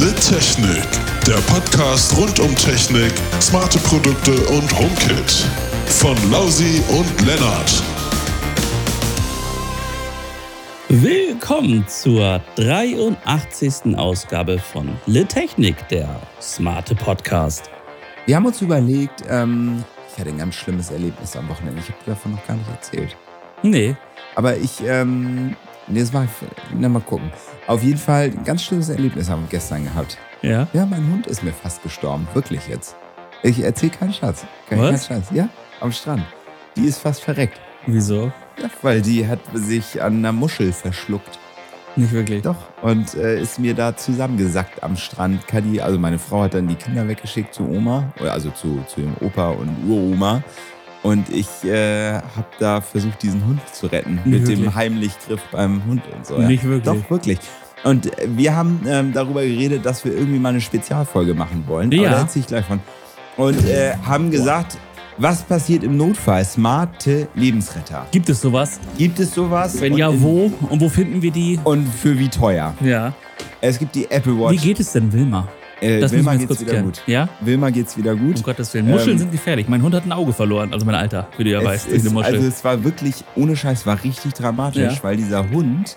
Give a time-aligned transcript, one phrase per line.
[0.00, 0.86] Litechnik,
[1.26, 5.44] der Podcast rund um Technik, smarte Produkte und HomeKit.
[5.86, 7.82] Von Lausi und Lennart.
[10.88, 13.96] Willkommen zur 83.
[13.96, 16.08] Ausgabe von Litechnik, der
[16.40, 17.68] smarte Podcast.
[18.26, 21.80] Wir haben uns überlegt, ähm, ich hatte ein ganz schlimmes Erlebnis am Wochenende.
[21.80, 23.16] Ich habe dir davon noch gar nicht erzählt.
[23.64, 23.96] Nee,
[24.36, 25.56] Aber ich, ähm,
[25.88, 26.28] nee, das war,
[26.78, 27.32] na mal gucken.
[27.68, 30.16] Auf jeden Fall ein ganz schlimmes Erlebnis haben wir gestern gehabt.
[30.42, 30.66] ja.
[30.72, 32.26] Ja, mein Hund ist mir fast gestorben.
[32.32, 32.96] Wirklich jetzt.
[33.42, 34.44] Ich erzähle keinen Schatz.
[34.68, 35.06] Kein, Was?
[35.06, 35.26] Schatz.
[35.32, 35.48] Ja,
[35.80, 36.24] am Strand.
[36.76, 37.60] Die ist fast verreckt.
[37.86, 38.32] Wieso?
[38.60, 41.38] Ja, weil die hat sich an einer Muschel verschluckt.
[41.94, 42.42] Nicht wirklich.
[42.42, 42.56] Doch.
[42.80, 45.46] Und äh, ist mir da zusammengesackt am Strand.
[45.46, 49.14] Kadi, also meine Frau hat dann die Kinder weggeschickt zu Oma, also zu, zu ihrem
[49.20, 50.42] Opa und Uroma.
[51.02, 54.14] Und ich äh, habe da versucht, diesen Hund zu retten.
[54.16, 54.60] Nicht mit wirklich?
[54.60, 56.38] dem Heimlichgriff beim Hund und so.
[56.38, 56.84] Nicht wirklich?
[56.84, 57.38] Doch, wirklich.
[57.84, 61.86] Und äh, wir haben ähm, darüber geredet, dass wir irgendwie mal eine Spezialfolge machen wollen.
[61.92, 62.10] Aber Ja.
[62.10, 62.80] da erzähle ich gleich von.
[63.36, 64.76] Und äh, haben gesagt,
[65.18, 66.44] was passiert im Notfall?
[66.44, 68.06] Smarte Lebensretter.
[68.10, 68.80] Gibt es sowas?
[68.96, 69.80] Gibt es sowas?
[69.80, 70.52] Wenn Und ja, in- wo?
[70.68, 71.58] Und wo finden wir die?
[71.62, 72.74] Und für wie teuer?
[72.80, 73.12] Ja.
[73.60, 74.52] Es gibt die Apple Watch.
[74.52, 75.46] Wie geht es denn, Wilma?
[75.80, 76.84] Äh, Das Wilma geht's wieder klären.
[76.86, 77.02] gut.
[77.06, 77.28] Ja?
[77.40, 78.36] Wilma geht's wieder gut.
[78.36, 78.88] Um Gottes Willen.
[78.88, 79.68] Muscheln Ähm, sind gefährlich.
[79.68, 82.46] Mein Hund hat ein Auge verloren, also mein Alter, wie du ja weißt, ist, also
[82.46, 85.02] es war wirklich, ohne Scheiß, war richtig dramatisch, Ja.
[85.02, 85.96] weil dieser Hund,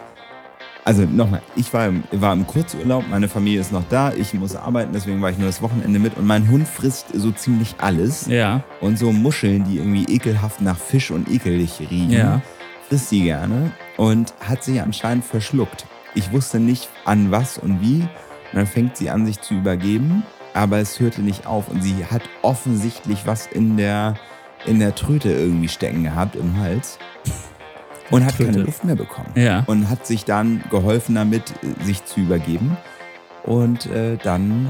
[0.86, 4.56] also nochmal, ich war im, war im Kurzurlaub, meine Familie ist noch da, ich muss
[4.56, 8.28] arbeiten, deswegen war ich nur das Wochenende mit und mein Hund frisst so ziemlich alles.
[8.28, 8.64] ja.
[8.82, 12.42] Und so Muscheln, die irgendwie ekelhaft nach Fisch und ekelig riechen, Ja.
[12.88, 15.86] frisst sie gerne und hat sich anscheinend verschluckt.
[16.14, 18.04] Ich wusste nicht an was und wie.
[18.52, 22.06] Und dann fängt sie an, sich zu übergeben, aber es hörte nicht auf und sie
[22.06, 24.16] hat offensichtlich was in der,
[24.66, 27.00] in der Tröte irgendwie stecken gehabt im Hals
[28.10, 28.66] und hat keine Tröte.
[28.66, 29.30] Luft mehr bekommen.
[29.36, 29.64] Ja.
[29.68, 32.76] Und hat sich dann geholfen damit, sich zu übergeben.
[33.44, 34.68] Und äh, dann,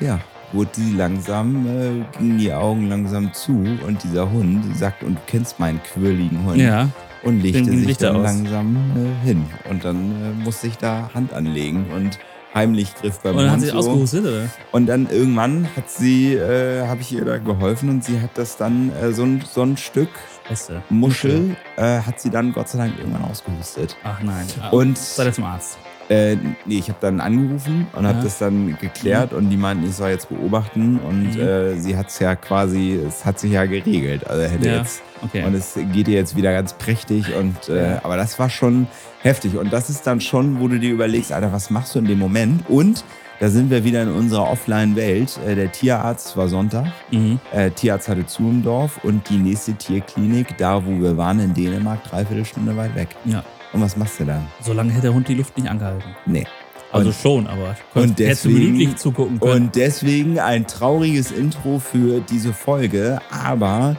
[0.00, 0.20] äh, ja,
[0.52, 5.20] wurde sie langsam, äh, gingen die Augen langsam zu und dieser Hund sagt, und du
[5.26, 6.88] kennst meinen quirligen Hund, Ja.
[7.24, 8.22] und legte sich Lichter dann aus.
[8.24, 9.44] langsam äh, hin.
[9.68, 12.18] Und dann äh, musste ich da Hand anlegen und
[12.56, 14.48] heimlich griff beim Und dann hat Hund sie ausgehustet, oder?
[14.72, 18.56] Und dann irgendwann hat sie, äh, habe ich ihr da geholfen und sie hat das
[18.56, 20.08] dann, äh, so, ein, so ein Stück
[20.48, 20.82] Scheiße.
[20.90, 23.96] Muschel, äh, hat sie dann Gott sei Dank irgendwann ausgehustet.
[24.04, 24.46] Ach nein.
[24.70, 25.78] Und Sei zum Arzt.
[26.08, 26.36] Äh,
[26.66, 28.24] nee, ich habe dann angerufen und habe Ja.
[28.24, 31.40] das dann geklärt und die meinten, ich soll jetzt beobachten und Mhm.
[31.40, 34.26] äh, sie hat es ja quasi, es hat sich ja geregelt.
[34.28, 34.76] Also hätte Ja.
[34.78, 35.44] jetzt Okay.
[35.44, 38.00] und es geht ihr jetzt wieder ganz prächtig und äh, Ja.
[38.04, 38.86] aber das war schon
[39.22, 42.04] heftig und das ist dann schon, wo du dir überlegst, Alter, was machst du in
[42.06, 42.68] dem Moment?
[42.68, 43.02] Und
[43.40, 45.38] da sind wir wieder in unserer Offline-Welt.
[45.46, 47.38] Äh, der Tierarzt war Sonntag, mhm.
[47.52, 51.52] äh, Tierarzt hatte zu im Dorf und die nächste Tierklinik, da wo wir waren in
[51.52, 53.08] Dänemark, dreiviertel Stunde weit weg.
[53.24, 53.42] Ja.
[53.76, 54.46] Und was machst du dann?
[54.62, 56.16] Solange hätte der Hund die Luft nicht angehalten.
[56.24, 56.46] Nee.
[56.90, 59.64] Also Und- schon, aber und deswegen- zugucken können.
[59.64, 63.20] Und deswegen ein trauriges Intro für diese Folge.
[63.30, 63.96] Aber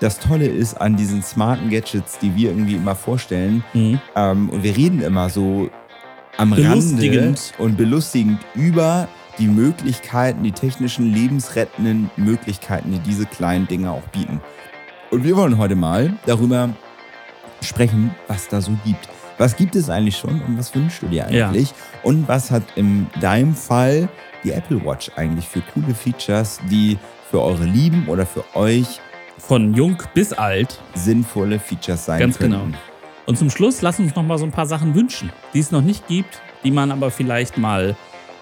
[0.00, 3.98] das Tolle ist an diesen smarten Gadgets, die wir irgendwie immer vorstellen, mhm.
[4.14, 5.70] ähm, und wir reden immer so
[6.36, 6.52] am.
[6.52, 9.08] Rande und belustigend über
[9.38, 14.42] die Möglichkeiten, die technischen lebensrettenden Möglichkeiten, die diese kleinen Dinge auch bieten.
[15.10, 16.68] Und wir wollen heute mal darüber
[17.68, 19.08] sprechen, was da so gibt.
[19.38, 21.48] Was gibt es eigentlich schon und was wünschst du dir Ja.
[21.48, 21.72] eigentlich?
[22.02, 24.08] Und was hat in deinem Fall
[24.44, 26.98] die Apple Watch eigentlich für coole Features, die
[27.30, 29.00] für eure Lieben oder für euch
[29.38, 30.80] Von jung bis alt.
[30.94, 32.60] sinnvolle Features sein Ganz könnten?
[32.62, 32.76] genau.
[33.26, 35.80] Und zum Schluss lass uns noch mal so ein paar Sachen wünschen, die es noch
[35.82, 37.96] nicht gibt, die man aber vielleicht mal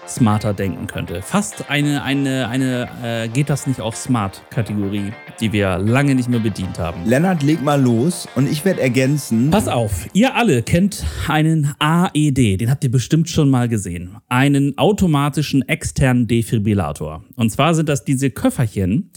[0.07, 1.21] smarter denken könnte.
[1.21, 6.39] Fast eine, eine, eine äh, geht das nicht auch Smart-Kategorie, die wir lange nicht mehr
[6.39, 7.05] bedient haben.
[7.05, 9.49] Lennart, leg mal los und ich werde ergänzen.
[9.51, 14.17] Pass auf, ihr alle kennt einen AED, den habt ihr bestimmt schon mal gesehen.
[14.29, 17.23] Einen automatischen externen Defibrillator.
[17.35, 19.11] Und zwar sind das diese Köfferchen,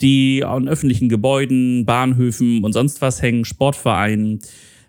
[0.00, 4.40] die an öffentlichen Gebäuden, Bahnhöfen und sonst was hängen, Sportvereinen.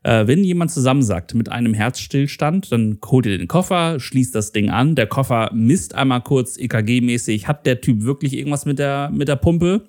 [0.03, 4.69] Äh, wenn jemand zusammensackt mit einem Herzstillstand, dann holt ihr den Koffer, schließt das Ding
[4.69, 4.95] an.
[4.95, 9.38] Der Koffer misst einmal kurz EKG-mäßig, hat der Typ wirklich irgendwas mit der, mit der
[9.38, 9.88] Pumpe?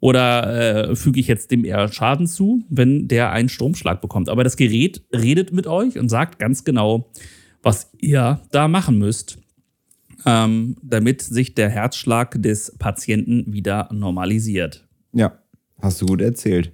[0.00, 4.28] Oder äh, füge ich jetzt dem eher Schaden zu, wenn der einen Stromschlag bekommt?
[4.28, 7.10] Aber das Gerät redet mit euch und sagt ganz genau,
[7.62, 9.38] was ihr da machen müsst,
[10.26, 14.86] ähm, damit sich der Herzschlag des Patienten wieder normalisiert.
[15.12, 15.38] Ja,
[15.80, 16.72] hast du gut erzählt.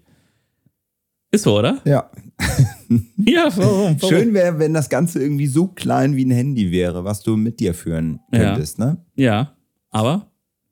[1.33, 1.79] Ist so, oder?
[1.85, 2.11] Ja.
[3.25, 3.97] Ja, warum?
[4.01, 4.09] warum?
[4.09, 7.61] Schön wäre, wenn das Ganze irgendwie so klein wie ein Handy wäre, was du mit
[7.61, 8.39] dir führen Ja.
[8.55, 8.97] könntest, ne?
[9.15, 9.53] Ja,
[9.91, 10.27] aber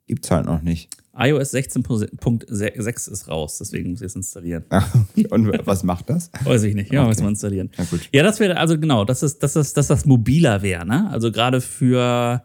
[0.09, 0.89] Gibt's halt noch nicht.
[1.17, 4.65] iOS 16.6 ist raus, deswegen muss ich es installieren.
[5.31, 6.31] Und was macht das?
[6.43, 7.09] Weiß ich nicht, ja, Okay.
[7.11, 7.71] muss man installieren.
[8.13, 11.09] Ja, das wäre, also genau, das ist, dass das, dass das mobiler wäre, ne?
[11.11, 12.43] Also gerade für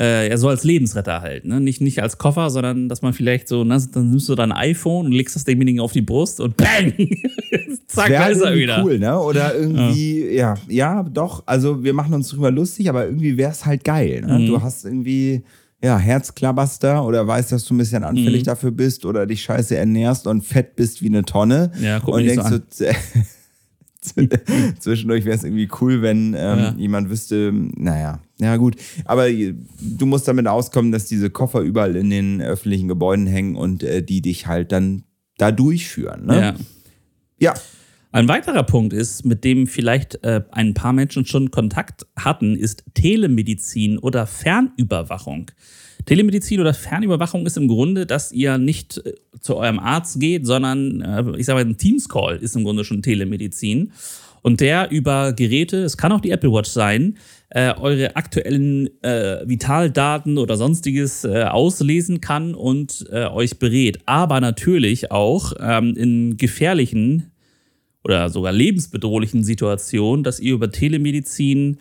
[0.00, 1.60] äh, ja, so als Lebensretter halt, ne?
[1.60, 5.06] Nicht, nicht als Koffer, sondern dass man vielleicht so, ne, dann nimmst du dein iPhone
[5.06, 6.94] und legst das demjenigen auf die Brust und bang!
[7.88, 8.82] Zack, da ist er irgendwie wieder.
[8.84, 9.18] cool, ne?
[9.20, 10.54] Oder irgendwie, ja.
[10.68, 11.42] ja, doch.
[11.46, 14.22] Also wir machen uns drüber lustig, aber irgendwie wäre es halt geil.
[14.26, 14.38] Ne?
[14.38, 14.46] Mhm.
[14.46, 15.42] Du hast irgendwie,
[15.84, 18.08] ja, Herzklabaster oder weißt, dass du ein bisschen Mhm.
[18.08, 21.70] anfällig dafür bist oder dich scheiße ernährst und fett bist wie eine Tonne.
[21.82, 22.84] Ja, guck und mir nicht so denkst du,
[24.80, 26.74] zwischendurch wäre es irgendwie cool, wenn ähm, Ja.
[26.76, 28.76] jemand wüsste, naja, ja gut.
[29.04, 33.82] Aber du musst damit auskommen, dass diese Koffer überall in den öffentlichen Gebäuden hängen und
[33.82, 35.04] äh, die dich halt dann
[35.38, 36.26] da durchführen.
[36.26, 36.36] Ne?
[36.40, 36.54] Ja.
[37.38, 37.54] ja.
[38.14, 42.84] Ein weiterer Punkt ist, mit dem vielleicht äh, ein paar Menschen schon Kontakt hatten, ist
[42.92, 45.50] Telemedizin oder Fernüberwachung.
[46.06, 51.00] Telemedizin oder Fernüberwachung ist im Grunde, dass ihr nicht äh, zu eurem Arzt geht, sondern
[51.00, 53.92] äh, ich sage mal, ein Teams-Call ist im Grunde schon Telemedizin.
[54.42, 57.16] Und der über Geräte, es kann auch die Apple Watch sein,
[57.50, 64.00] äh, eure aktuellen äh, Vitaldaten oder sonstiges äh, auslesen kann und äh, euch berät.
[64.06, 67.30] Aber natürlich auch ähm, in gefährlichen
[68.04, 71.78] oder sogar lebensbedrohlichen Situationen, dass ihr über Telemedizin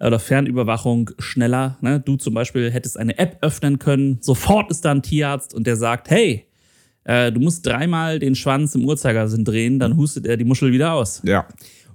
[0.00, 4.90] oder Fernüberwachung schneller, ne, du zum Beispiel hättest eine App öffnen können, sofort ist da
[4.90, 6.46] ein Tierarzt und der sagt, hey,
[7.04, 10.92] äh, du musst dreimal den Schwanz im Uhrzeigersinn drehen, dann hustet er die Muschel wieder
[10.92, 11.22] aus.
[11.24, 11.46] Ja.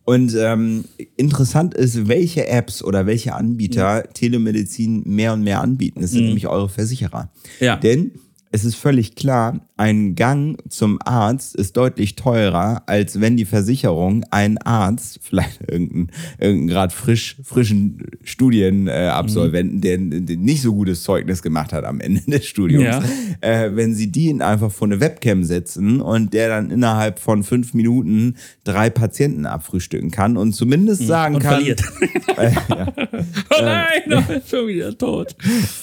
[0.06, 0.86] Und ähm,
[1.18, 6.02] interessant ist, welche Apps oder welche Anbieter Telemedizin mehr und mehr anbieten.
[6.02, 7.30] Das sind nämlich eure Versicherer.
[7.60, 7.76] Ja.
[7.76, 8.14] Denn
[8.52, 14.26] es ist völlig klar, ein Gang zum Arzt ist deutlich teurer, als wenn die Versicherung
[14.32, 21.42] einen Arzt, vielleicht irgendeinen irgendein gerade frisch, frischen Studienabsolventen, der, der nicht so gutes Zeugnis
[21.42, 23.04] gemacht hat am Ende des Studiums, Ja.
[23.42, 27.74] äh, wenn sie den einfach vor eine Webcam setzen und der dann innerhalb von fünf
[27.74, 31.82] Minuten drei Patienten abfrühstücken kann und zumindest sagen und kann, verliert.
[32.38, 32.94] Äh, ja,
[33.50, 35.36] oh nein, oh, schon wieder tot.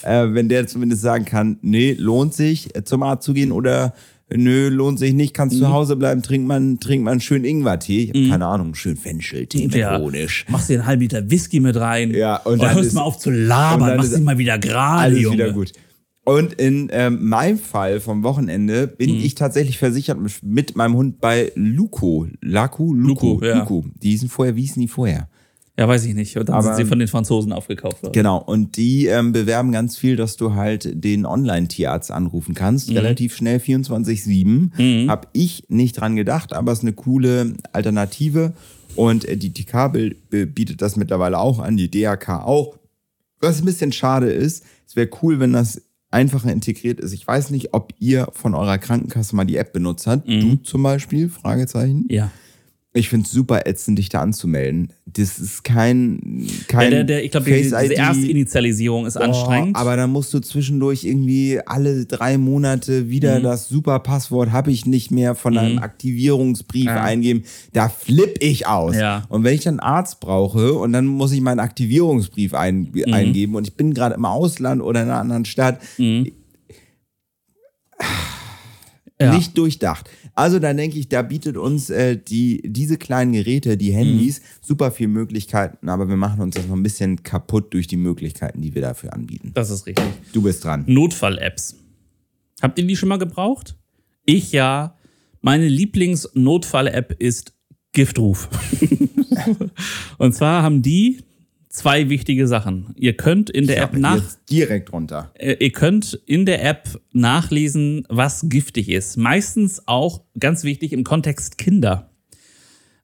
[0.02, 3.92] äh, wenn der zumindest sagen kann, nee, lohnt sich äh, zum Arzt zu gehen oder
[4.34, 5.60] nö, lohnt sich nicht, kannst Mhm.
[5.60, 8.10] zu Hause bleiben, trink man, trink man schön Ingwertee.
[8.12, 9.98] Ich hab keine Ahnung, schön Fencheltee mit Ja.
[9.98, 10.44] Honig.
[10.48, 12.12] Machst dir einen halben Liter Whisky mit rein.
[12.12, 15.00] Ja, und und dann hörst ist- mal auf zu labern, machst dich mal wieder gerade,
[15.02, 15.34] Alles Junge.
[15.36, 15.72] wieder gut.
[16.24, 19.20] Und in ähm, meinem Fall vom Wochenende bin Mhm.
[19.22, 22.26] ich tatsächlich versichert mit- mit meinem Hund bei Luco.
[22.40, 22.92] Laku?
[22.94, 23.34] Luco.
[23.34, 23.58] Luco, ja.
[23.60, 23.84] Luco.
[24.02, 25.28] Die hießen vorher, wie hießen die vorher?
[25.78, 26.36] Ja, weiß ich nicht.
[26.38, 28.12] Und dann Aber- sind sie von den Franzosen aufgekauft worden.
[28.14, 32.96] Genau, und die ähm, bewerben ganz viel, dass du halt den Online-Tierarzt anrufen kannst, Mhm.
[32.96, 35.08] relativ schnell 24-7.
[35.08, 38.54] Hab ich nicht dran gedacht, aber es ist eine coole Alternative.
[38.94, 42.78] Und äh, die TK be- bietet das mittlerweile auch an, die DAK auch.
[43.40, 47.12] Was ein bisschen schade ist, es wäre cool, wenn das einfacher integriert ist.
[47.12, 50.26] Ich weiß nicht, ob ihr von eurer Krankenkasse mal die App benutzt habt.
[50.26, 50.40] Mhm.
[50.40, 52.06] Du zum Beispiel, Fragezeichen.
[52.08, 52.30] Ja.
[52.96, 54.92] Ich finde es super ätzend, dich da anzumelden.
[55.04, 57.96] Das ist kein, kein ja der, der, ich glaube, Face diese.
[57.96, 59.76] Erstinitialisierung ist anstrengend.
[59.76, 63.10] Oh, aber dann musst du zwischendurch irgendwie alle drei Monate Mhm.
[63.10, 67.44] wieder das super Passwort habe ich nicht mehr von einem Aktivierungsbrief eingeben.
[67.72, 68.96] Da flipp ich aus.
[68.96, 69.24] Ja.
[69.28, 73.12] Und wenn ich dann einen Arzt brauche und dann muss ich meinen Aktivierungsbrief ein, Mhm.
[73.12, 76.24] eingeben und ich bin gerade im Ausland oder in einer anderen Stadt, ja.
[79.34, 80.10] nicht durchdacht.
[80.36, 84.44] Also da denke ich, da bietet uns äh, die, diese kleinen Geräte, die Handys, Mhm.
[84.60, 88.60] super viel Möglichkeiten, aber wir machen uns das noch ein bisschen kaputt durch die Möglichkeiten,
[88.60, 89.50] die wir dafür anbieten.
[89.54, 90.04] Das ist richtig.
[90.34, 90.84] Du bist dran.
[90.86, 91.76] Notfall-Apps.
[92.62, 93.76] Habt ihr die schon mal gebraucht?
[94.26, 94.96] Ich ja.
[95.40, 97.54] Meine Lieblings-Notfall-App ist
[97.92, 98.48] Giftruf.
[100.18, 101.18] Und zwar haben die
[101.76, 102.94] zwei wichtige Sachen.
[102.96, 105.30] Ihr könnt in der Ich App nach, direkt runter.
[105.34, 109.16] äh, ihr könnt in der App nachlesen, was giftig ist.
[109.16, 112.10] Meistens auch ganz wichtig im Kontext Kinder.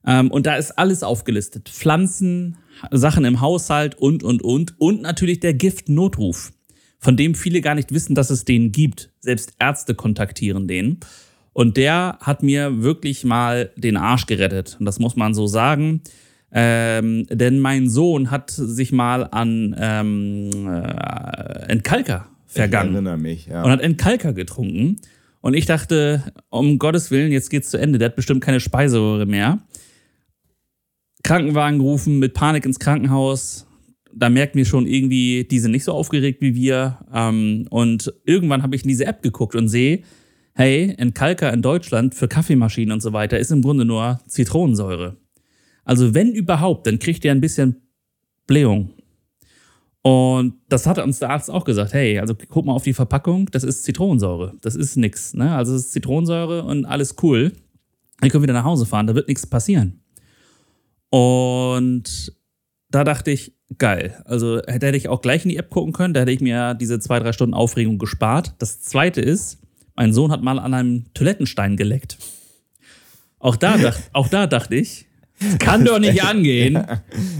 [0.05, 1.69] Ähm, und da ist alles aufgelistet.
[1.69, 2.57] Pflanzen,
[2.91, 4.79] Sachen im Haushalt und, und, und.
[4.79, 6.51] Und natürlich der Giftnotruf,
[6.99, 9.11] von dem viele gar nicht wissen, dass es den gibt.
[9.19, 10.99] Selbst Ärzte kontaktieren den.
[11.53, 14.77] Und der hat mir wirklich mal den Arsch gerettet.
[14.79, 16.01] Und das muss man so sagen.
[16.55, 23.47] Ähm, denn mein Sohn hat sich mal an ähm, äh, Entkalker vergangen Ich erinnere mich,
[23.47, 23.63] ja.
[23.63, 24.97] und hat Entkalker getrunken.
[25.41, 27.97] Und ich dachte, um Gottes Willen, jetzt geht's zu Ende.
[27.97, 29.59] Der hat bestimmt keine Speiseröhre mehr.
[31.23, 33.65] Krankenwagen gerufen, mit Panik ins Krankenhaus.
[34.13, 36.99] Da merken wir schon irgendwie, die sind nicht so aufgeregt wie wir.
[37.11, 40.03] Ähm, und irgendwann habe ich in diese App geguckt und sehe,
[40.53, 45.17] hey, Entkalker in Deutschland für Kaffeemaschinen und so weiter ist im Grunde nur Zitronensäure.
[45.83, 47.81] Also wenn überhaupt, dann kriegt ihr ein bisschen
[48.47, 48.93] Blähung.
[50.01, 51.93] Und das hat uns der Arzt auch gesagt.
[51.93, 54.53] Hey, also guck mal auf die Verpackung, das ist Zitronensäure.
[54.61, 55.33] Das ist nix.
[55.33, 55.55] Ne?
[55.55, 57.53] Also es ist Zitronensäure und alles cool.
[58.21, 60.01] Ihr könnt wieder nach Hause fahren, da wird nichts passieren.
[61.09, 62.33] Und
[62.89, 64.21] da dachte ich, geil.
[64.25, 66.99] Also hätte ich auch gleich in die App gucken können, da hätte ich mir diese
[66.99, 68.55] zwei, drei Stunden Aufregung gespart.
[68.59, 69.59] Das zweite ist,
[69.95, 72.17] mein Sohn hat mal an einem Toilettenstein geleckt.
[73.39, 73.77] Auch da,
[74.13, 75.07] auch da dachte ich,
[75.43, 76.75] das kann doch nicht angehen.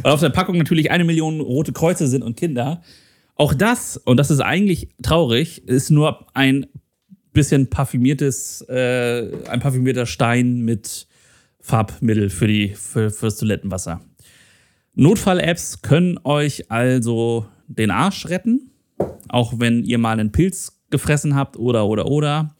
[0.01, 2.81] Weil auf der Packung natürlich eine Million rote Kreuze sind und Kinder.
[3.35, 6.67] Auch das, und das ist eigentlich traurig, ist nur ein
[7.33, 11.07] bisschen parfümiertes, äh, ein parfümierter Stein mit
[11.59, 14.01] Farbmittel für, die, für, für das Toilettenwasser.
[14.95, 18.71] Notfall-Apps können euch also den Arsch retten,
[19.29, 22.55] auch wenn ihr mal einen Pilz gefressen habt oder oder oder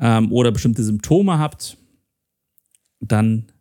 [0.00, 1.76] ähm, oder bestimmte Symptome habt,
[3.00, 3.52] dann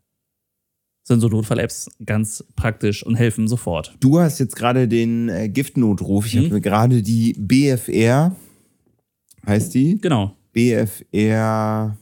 [1.07, 3.95] sind so Notfall-Apps ganz praktisch und helfen sofort.
[3.99, 6.25] Du hast jetzt gerade den äh, Giftnotruf.
[6.25, 6.39] Ich Mhm.
[6.45, 8.35] habe mir gerade die BFR,
[9.45, 9.99] heißt die?
[10.01, 10.35] Genau.
[10.51, 11.95] BFR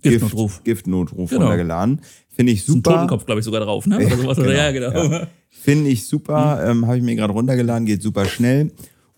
[0.00, 0.54] Giftnotruf.
[0.64, 1.42] Gift, Giftnotruf Genau.
[1.42, 2.00] runtergeladen.
[2.34, 2.92] Finde ich super.
[2.94, 3.98] Totenkopf, glaube ich, sogar drauf, ne?
[4.06, 4.36] Oder sowas.
[4.38, 4.90] Genau, ja, genau.
[4.92, 5.26] ja.
[5.50, 6.64] Finde ich super.
[6.66, 8.72] Ähm, Habe ich mir gerade runtergeladen, geht super schnell.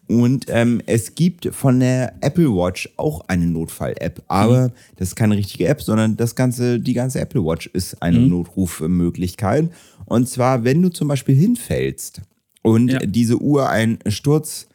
[0.07, 5.37] Und ähm, es gibt von der Apple Watch auch eine Notfall-App, aber das ist keine
[5.37, 9.71] richtige App, sondern das ganze, die ganze Apple Watch ist eine Notrufmöglichkeit.
[10.05, 12.21] Und zwar, wenn du zum Beispiel hinfällst
[12.63, 12.99] und Ja.
[13.01, 14.67] diese Uhr einen Sturz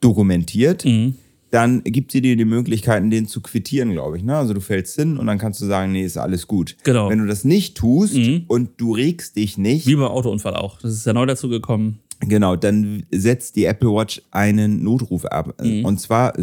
[0.00, 1.14] dokumentiert, Mhm.
[1.56, 4.22] Dann gibt sie dir die Möglichkeiten, den zu quittieren, glaube ich.
[4.22, 4.36] Ne?
[4.36, 6.76] Also du fällst hin und dann kannst du sagen, nee, ist alles gut.
[6.84, 7.08] Genau.
[7.08, 8.44] Wenn du das nicht tust Mhm.
[8.46, 10.78] und du regst dich nicht, Wie beim Autounfall auch.
[10.82, 12.00] Das ist ja neu dazu gekommen.
[12.20, 15.54] genau, dann setzt die Apple Watch einen Notruf ab.
[15.62, 15.84] Mhm.
[15.86, 16.34] Und zwar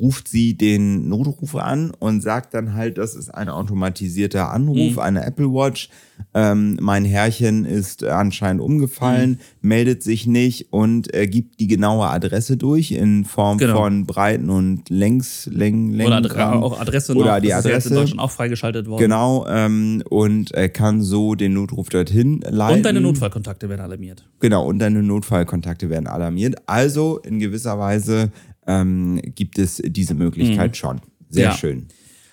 [0.00, 4.98] ruft sie den Notruf an und sagt dann halt, das ist ein automatisierter Anruf, Mhm.
[4.98, 5.88] eine Apple Watch.
[6.34, 9.68] Ähm, mein Herrchen ist anscheinend umgefallen, Mhm.
[9.68, 13.76] meldet sich nicht und äh, gibt die genaue Adresse durch in Form Genau.
[13.76, 17.40] von Breiten- und Längs, Läng, Oder Adre auch Adresse Oder noch.
[17.40, 17.94] die das ist ja in Adresse.
[17.94, 19.00] Deutschland auch freigeschaltet worden.
[19.00, 22.76] Genau, ähm, und äh, kann so den Notruf dorthin leiten.
[22.78, 24.28] Und deine Notfallkontakte werden alarmiert.
[24.40, 26.56] Genau, und deine Notfallkontakte werden alarmiert.
[26.66, 28.30] Also in gewisser Weise
[28.66, 31.00] ähm, gibt es diese Möglichkeit schon.
[31.30, 31.50] Sehr Mhm.
[31.52, 31.56] Ja.
[31.56, 31.86] schön.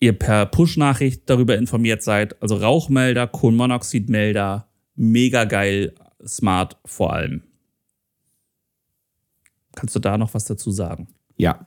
[0.00, 2.40] ihr per Push-Nachricht darüber informiert seid.
[2.40, 5.92] Also Rauchmelder, Kohlenmonoxidmelder, mega geil,
[6.24, 7.42] smart vor allem.
[9.74, 11.08] Kannst du da noch was dazu sagen?
[11.38, 11.64] Ja,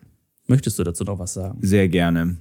[0.47, 1.57] Möchtest du dazu noch was sagen?
[1.61, 2.37] sehr gerne.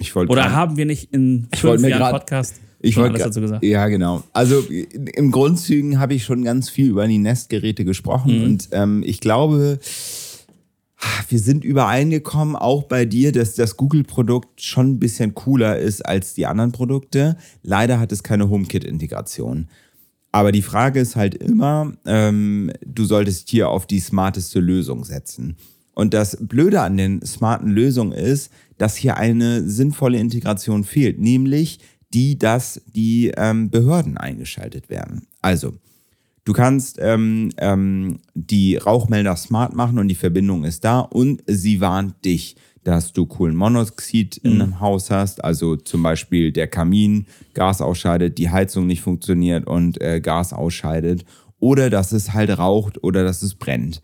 [0.00, 3.14] Ich wollte Oder grad- haben wir nicht in fünf Jahren grad- Podcast ich schon wollte
[3.14, 3.64] alles gra- dazu gesagt?
[3.64, 4.24] Ja, genau.
[4.32, 4.64] Also
[5.14, 8.44] im Grundzügen habe ich schon ganz viel über die Nest-Geräte gesprochen Mhm.
[8.44, 9.78] und ähm, ich glaube,
[11.28, 16.34] wir sind übereingekommen, auch bei dir, dass das Google-Produkt schon ein bisschen cooler ist als
[16.34, 17.36] die anderen Produkte.
[17.62, 19.68] Leider hat es keine HomeKit-Integration.
[20.32, 25.56] Aber die Frage ist halt immer, ähm, du solltest hier auf die smarteste Lösung setzen.
[25.94, 31.80] Und das Blöde an den smarten Lösungen ist, dass hier eine sinnvolle Integration fehlt, nämlich
[32.14, 35.26] die, dass die ähm, Behörden eingeschaltet werden.
[35.40, 35.74] Also,
[36.44, 41.80] Du kannst ähm, ähm, die Rauchmelder smart machen und die Verbindung ist da und sie
[41.80, 47.80] warnt dich, dass du Kohlenmonoxid in einem Haus hast, also zum Beispiel der Kamin Gas
[47.80, 51.24] ausscheidet, die Heizung nicht funktioniert und äh, Gas ausscheidet
[51.60, 54.02] oder dass es halt raucht oder dass es brennt.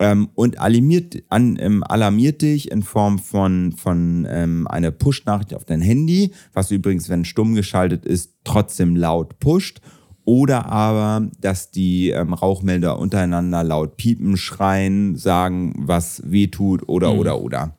[0.00, 5.64] Ähm, und alarmiert, an, ähm, alarmiert dich in Form von, von ähm, einer Push-Nachricht auf
[5.64, 9.80] dein Handy, was übrigens, wenn stumm geschaltet ist, trotzdem laut pusht.
[10.24, 17.14] Oder aber, dass die ähm, Rauchmelder untereinander laut piepen, schreien, sagen, was weh tut oder,
[17.14, 17.78] oder, oder.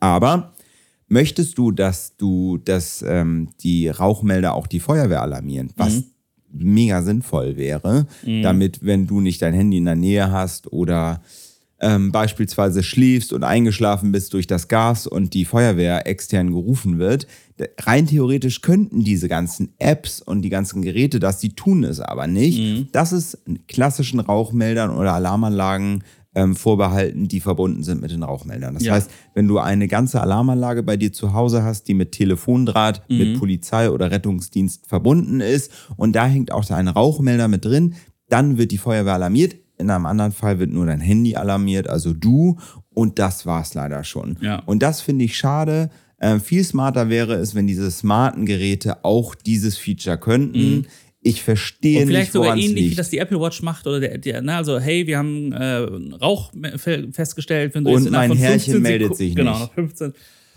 [0.00, 0.52] Aber
[1.06, 6.02] möchtest du, dass du, dass ähm, die Rauchmelder auch die Feuerwehr alarmieren, was
[6.52, 8.06] mega sinnvoll wäre,
[8.42, 11.22] damit, wenn du nicht dein Handy in der Nähe hast oder
[11.80, 17.26] ähm, beispielsweise schläfst und eingeschlafen bist durch das Gas und die Feuerwehr extern gerufen wird,
[17.80, 22.28] rein theoretisch könnten diese ganzen Apps und die ganzen Geräte das, die tun es aber
[22.28, 22.58] nicht.
[22.92, 26.04] Das ist klassischen Rauchmeldern oder Alarmanlagen
[26.34, 28.74] ähm, vorbehalten, die verbunden sind mit den Rauchmeldern.
[28.74, 28.94] Das Ja.
[28.94, 33.18] heißt, wenn du eine ganze Alarmanlage bei dir zu Hause hast, die mit Telefondraht, Mhm.
[33.18, 37.94] mit Polizei oder Rettungsdienst verbunden ist und da hängt auch ein Rauchmelder mit drin,
[38.28, 39.56] dann wird die Feuerwehr alarmiert.
[39.78, 42.58] In einem anderen Fall wird nur dein Handy alarmiert, also du.
[42.94, 44.36] Und das war's leider schon.
[44.40, 44.60] Ja.
[44.66, 45.90] Und das finde ich schade.
[46.18, 50.86] Äh, viel smarter wäre es, wenn diese smarten Geräte auch dieses Feature könnten.
[51.24, 52.00] Ich verstehe.
[52.00, 52.98] Und vielleicht nicht, sogar ähnlich, wie liegt.
[52.98, 55.76] das die Apple Watch macht oder der, der ne, also hey, wir haben äh,
[56.20, 59.52] Rauch fe- festgestellt, wenn du Und jetzt mein von 15 Herrchen meldet Sekunden- sich genau,
[59.52, 59.60] nicht.
[59.60, 60.12] nach 15,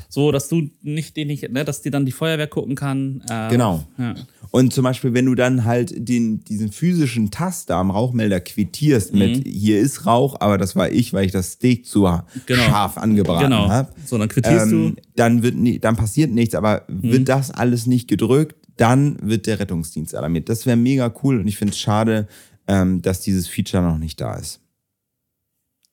[0.09, 3.21] so dass du nicht den nicht, ne, dass dir dann die Feuerwehr gucken kann.
[3.29, 3.83] Äh, Genau.
[3.99, 4.15] Ja.
[4.51, 9.19] Und zum Beispiel, wenn du dann halt den, diesen physischen Taster am Rauchmelder quittierst Mhm.
[9.19, 12.07] mit hier ist Rauch, aber das war ich, weil ich das Steak zu
[12.47, 12.61] Genau.
[12.63, 13.67] scharf angebraten Genau.
[13.69, 13.91] habe.
[14.05, 17.11] So, dann quittierst Ähm, dann, wird nie, dann passiert nichts, aber Mhm.
[17.11, 20.49] wird das alles nicht gedrückt, dann wird der Rettungsdienst alarmiert.
[20.49, 22.27] Das wäre mega cool und ich finde es schade,
[22.67, 24.59] ähm, dass dieses Feature noch nicht da ist.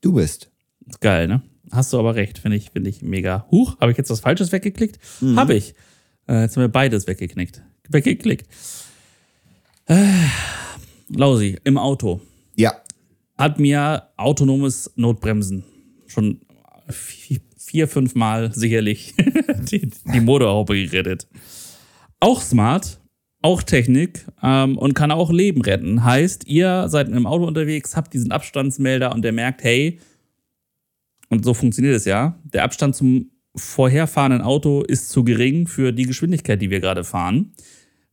[0.01, 0.51] Du bist.
[1.01, 1.43] Geil, ne?
[1.71, 3.47] Hast du aber recht, finde ich, finde ich mega.
[3.51, 4.99] Huch, habe ich jetzt was Falsches weggeklickt?
[5.21, 5.39] Mhm.
[5.39, 5.75] Habe ich.
[6.29, 7.63] Äh, jetzt haben wir beides weggeknickt.
[7.89, 8.47] Weggeklickt.
[9.87, 10.05] Äh,
[11.09, 12.21] Lausi, im Auto.
[12.57, 12.75] Ja.
[13.39, 15.65] hat mir autonomes Notbremsen
[16.07, 16.41] schon
[16.89, 19.15] vi- vier, fünf Mal sicherlich
[19.71, 21.27] die, die Motorhaube gerettet.
[22.23, 23.01] Auch smart,
[23.43, 26.05] auch Technik ähm, und kann auch Leben retten.
[26.05, 29.99] Heißt, ihr seid mit dem Auto unterwegs, habt diesen Abstandsmelder und der merkt, hey,
[31.31, 36.05] und so funktioniert es ja, der Abstand zum vorherfahrenden Auto ist zu gering für die
[36.05, 37.55] Geschwindigkeit, die wir gerade fahren.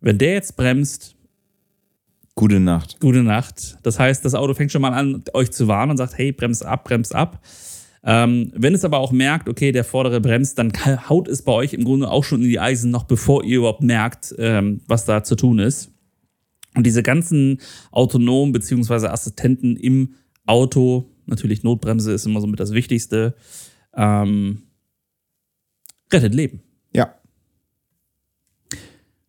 [0.02, 1.16] Wenn der jetzt bremst,
[2.34, 3.00] Gute Nacht.
[3.00, 3.78] Gute Nacht.
[3.84, 6.66] Das heißt, das Auto fängt schon mal an, euch zu warnen und sagt, hey, bremst
[6.66, 7.44] ab, bremst ab.
[8.04, 10.72] Ähm, wenn es aber auch merkt, okay, der vordere bremst, dann
[11.10, 13.84] haut es bei euch im Grunde auch schon in die Eisen, noch bevor ihr überhaupt
[13.84, 15.92] merkt, ähm, was da zu tun ist.
[16.76, 17.60] Und diese ganzen
[17.92, 20.16] autonomen beziehungsweise Assistenten im
[20.46, 23.36] Auto, natürlich Notbremse ist immer so mit das Wichtigste,
[23.96, 24.64] ähm,
[26.12, 26.62] rettet Leben.
[26.94, 27.16] Ja.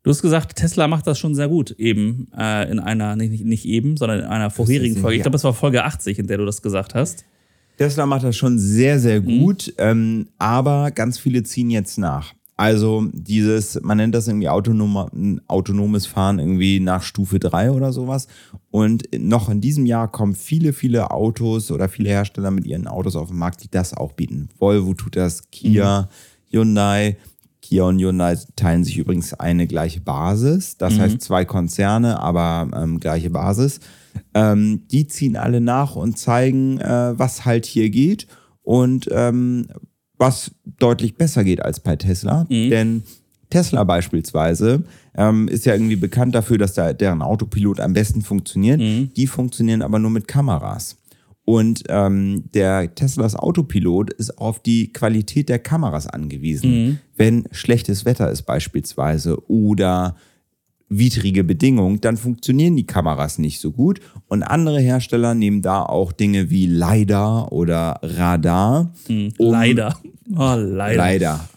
[0.03, 3.67] Du hast gesagt, Tesla macht das schon sehr gut, eben äh, in einer, nicht, nicht
[3.67, 5.17] eben, sondern in einer vorherigen Folge.
[5.17, 7.25] Ich glaube, es war Folge 80, in der du das gesagt hast.
[7.81, 12.35] Tesla macht das schon sehr, sehr gut, ähm, aber ganz viele ziehen jetzt nach.
[12.59, 18.27] Also dieses, man nennt das irgendwie autonome, autonomes Fahren irgendwie nach Stufe 3 oder sowas.
[18.71, 23.17] Und noch in diesem Jahr kommen viele, viele Autos oder viele Hersteller mit ihren Autos
[23.17, 24.51] auf den Markt, die das auch bieten.
[24.59, 26.11] Volvo tut das, Kia,
[26.51, 27.17] Hyundai.
[27.63, 30.77] Kia und Hyundai teilen sich übrigens eine gleiche Basis.
[30.77, 33.81] Das heißt zwei Konzerne, aber ähm, gleiche Basis.
[34.35, 38.27] Ähm, die ziehen alle nach und zeigen, äh, was halt hier geht
[38.63, 39.69] und ähm,
[40.19, 42.47] was deutlich besser geht als bei Tesla.
[42.71, 43.03] Denn
[43.49, 44.85] Tesla beispielsweise
[45.17, 48.81] ähm, ist ja irgendwie bekannt dafür, dass da deren Autopilot am besten funktioniert.
[49.17, 50.97] Die funktionieren aber nur mit Kameras.
[51.45, 56.71] Und ähm, der Teslas Autopilot ist auf die Qualität der Kameras angewiesen.
[57.17, 60.15] Wenn schlechtes Wetter ist beispielsweise oder
[60.91, 64.01] widrige Bedingungen, dann funktionieren die Kameras nicht so gut.
[64.29, 68.93] Und andere Hersteller nehmen da auch Dinge wie LiDAR oder Radar.
[69.39, 69.97] um- leider.
[70.37, 70.97] Oh, leider.
[70.97, 71.49] Leider.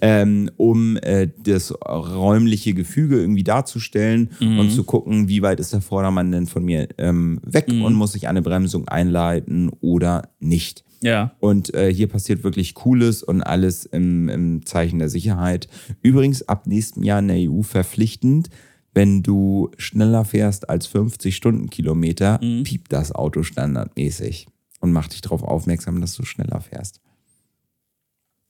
[0.00, 5.80] Ähm, um äh, das räumliche Gefüge irgendwie darzustellen und zu gucken, wie weit ist der
[5.80, 10.84] Vordermann denn von mir ähm, weg und muss ich eine Bremsung einleiten oder nicht.
[11.02, 11.32] Ja.
[11.40, 15.68] Und äh, hier passiert wirklich Cooles und alles im, im Zeichen der Sicherheit.
[16.00, 18.48] Übrigens ab nächstem Jahr in der EU verpflichtend,
[18.94, 24.46] wenn du schneller fährst als 50 Stundenkilometer, piept das Auto standardmäßig
[24.80, 27.00] und macht dich darauf aufmerksam, dass du schneller fährst.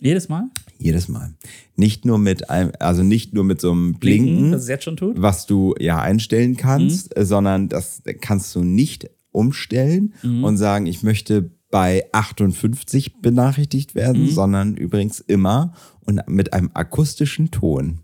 [0.01, 0.51] Jedes Mal?
[0.79, 1.35] Jedes Mal.
[1.77, 4.97] Nicht nur mit einem, also nicht nur mit so einem Blinken, das es jetzt schon
[4.97, 5.23] tut?
[5.23, 10.13] was du ja einstellen kannst, äh, sondern das kannst du nicht umstellen
[10.43, 15.73] und sagen, ich möchte bei 58 benachrichtigt werden, sondern übrigens immer
[16.05, 18.01] und mit einem akustischen Ton.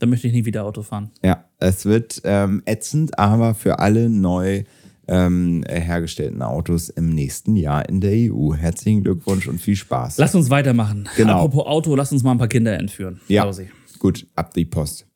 [0.00, 1.10] Dann möchte ich nie wieder Auto fahren.
[1.22, 4.64] Ja, es wird ähm, ätzend, aber für alle neu
[5.06, 8.54] ähm, hergestellten Autos im nächsten Jahr in der EU.
[8.54, 10.16] Herzlichen Glückwunsch und viel Spaß.
[10.16, 11.06] Lass uns weitermachen.
[11.16, 11.44] Genau.
[11.44, 13.20] Apropos Auto, lass uns mal ein paar Kinder entführen.
[13.28, 13.68] ja, Klausi.
[13.98, 15.06] gut, ab die Post.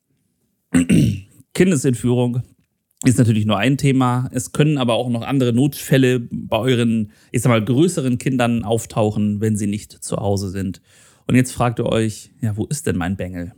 [1.55, 2.43] Kindesentführung
[3.03, 4.29] ist natürlich nur ein Thema.
[4.31, 9.41] Es können aber auch noch andere Notfälle bei euren, ich sag mal, größeren Kindern auftauchen,
[9.41, 10.81] wenn sie nicht zu Hause sind.
[11.27, 13.53] Und jetzt fragt ihr euch, ja, wo ist denn mein Bengel?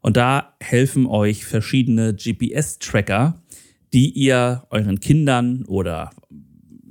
[0.00, 3.42] Und da helfen euch verschiedene GPS-Tracker,
[3.92, 6.10] die ihr euren Kindern oder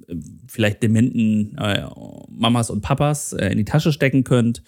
[0.08, 0.16] äh,
[0.48, 1.88] vielleicht dementen äh,
[2.30, 4.64] Mamas und Papas äh, in die Tasche stecken könnt,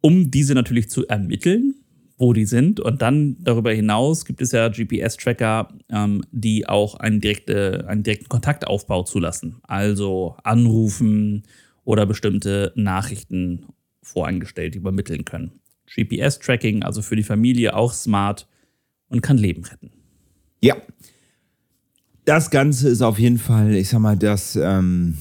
[0.00, 1.81] um diese natürlich zu ermitteln,
[2.22, 2.80] wo die sind.
[2.80, 8.28] Und dann darüber hinaus gibt es ja GPS-Tracker, ähm, die auch einen, direkte, einen direkten
[8.28, 9.56] Kontaktaufbau zulassen.
[9.64, 11.42] Also anrufen
[11.84, 13.66] oder bestimmte Nachrichten
[14.02, 15.60] voreingestellt übermitteln können.
[15.92, 18.48] GPS-Tracking, also für die Familie auch smart
[19.08, 19.90] und kann Leben retten.
[20.60, 20.76] Ja.
[22.24, 25.18] Das Ganze ist auf jeden Fall, ich sag mal, das ähm,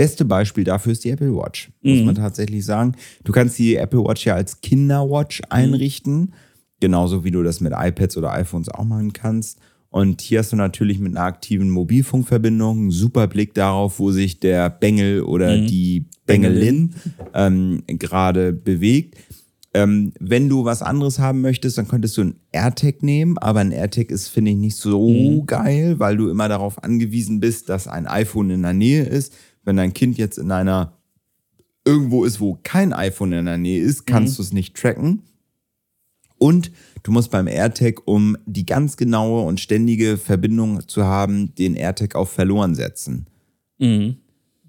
[0.00, 2.04] beste Beispiel dafür ist die Apple Watch, muss Mhm.
[2.06, 2.94] man tatsächlich sagen.
[3.22, 6.32] Du kannst die Apple Watch ja als Kinderwatch einrichten,
[6.80, 9.58] genauso wie du das mit iPads oder iPhones auch machen kannst.
[9.90, 14.40] Und hier hast du natürlich mit einer aktiven Mobilfunkverbindung einen super Blick darauf, wo sich
[14.40, 16.94] der Bengel oder die Bengelin
[17.34, 19.16] ähm, gerade bewegt.
[19.74, 23.70] Ähm, wenn du was anderes haben möchtest, dann könntest du ein AirTag nehmen, aber ein
[23.72, 28.06] AirTag ist, finde ich, nicht so geil, weil du immer darauf angewiesen bist, dass ein
[28.06, 29.32] iPhone in der Nähe ist.
[29.70, 30.98] Wenn dein Kind jetzt in einer
[31.84, 35.22] irgendwo ist, wo kein iPhone in der Nähe ist, kannst du es nicht tracken.
[36.38, 36.72] Und
[37.04, 42.16] du musst beim AirTag, um die ganz genaue und ständige Verbindung zu haben, den AirTag
[42.16, 43.28] auf verloren setzen.
[43.78, 44.16] Mhm.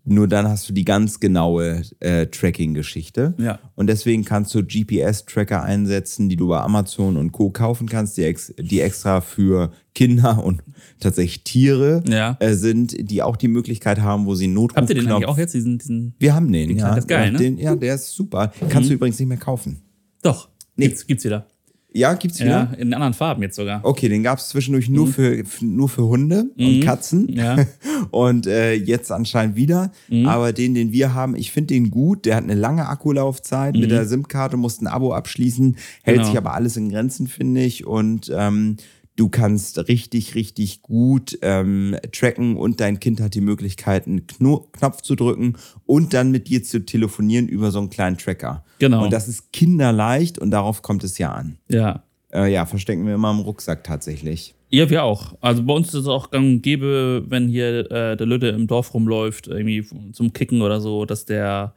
[0.03, 3.35] Nur dann hast du die ganz genaue äh, Tracking-Geschichte.
[3.37, 3.59] Ja.
[3.75, 7.51] Und deswegen kannst du GPS-Tracker einsetzen, die du bei Amazon und Co.
[7.51, 10.63] kaufen kannst, die, ex die extra für Kinder und
[10.99, 12.35] tatsächlich Tiere Ja.
[12.39, 14.89] äh, sind, die auch die Möglichkeit haben, wo sie Notrufknopf...
[14.89, 16.89] Habt ihr den eigentlich auch jetzt, diesen, diesen Wir haben den, ja.
[16.89, 17.37] das ist geil, ja, ne?
[17.37, 18.51] Den, ja, der ist super.
[18.69, 19.81] Kannst du übrigens nicht mehr kaufen.
[20.23, 20.87] Doch, Nee.
[20.87, 21.45] gibt's, gibt's wieder.
[21.93, 22.69] Ja, gibt's wieder?
[22.71, 23.82] Ja, in anderen Farben jetzt sogar.
[23.84, 27.23] Okay, den gab es zwischendurch nur, für, f- nur für Hunde und Katzen.
[27.23, 27.34] Mhm.
[27.34, 27.56] Ja.
[27.58, 27.65] Mhm.
[28.12, 29.91] Und äh, jetzt anscheinend wieder.
[30.25, 32.25] Aber den, den wir haben, ich finde den gut.
[32.25, 33.75] Der hat eine lange Akkulaufzeit.
[33.75, 35.75] Mit der SIM-Karte musst ein Abo abschließen.
[36.04, 36.19] Hält Mhm.
[36.21, 36.27] Genau.
[36.32, 37.86] sich aber alles in Grenzen, finde ich.
[37.86, 38.77] Und ähm,
[39.21, 44.67] du kannst richtig, richtig gut ähm, tracken und dein Kind hat die Möglichkeit, einen Kno
[44.71, 48.65] Knopf zu drücken und dann mit dir zu telefonieren über so einen kleinen Tracker.
[48.79, 49.03] Genau.
[49.03, 51.60] Und das ist kinderleicht und darauf kommt es ja an.
[51.69, 52.01] Ja.
[52.34, 54.55] Äh, ja, verstecken wir immer im Rucksack tatsächlich.
[54.71, 55.36] Ja, wir auch.
[55.39, 58.65] Also bei uns ist es auch gang und gäbe, wenn hier äh, der Lütte im
[58.65, 61.75] Dorf rumläuft, irgendwie zum Kicken oder so, dass der,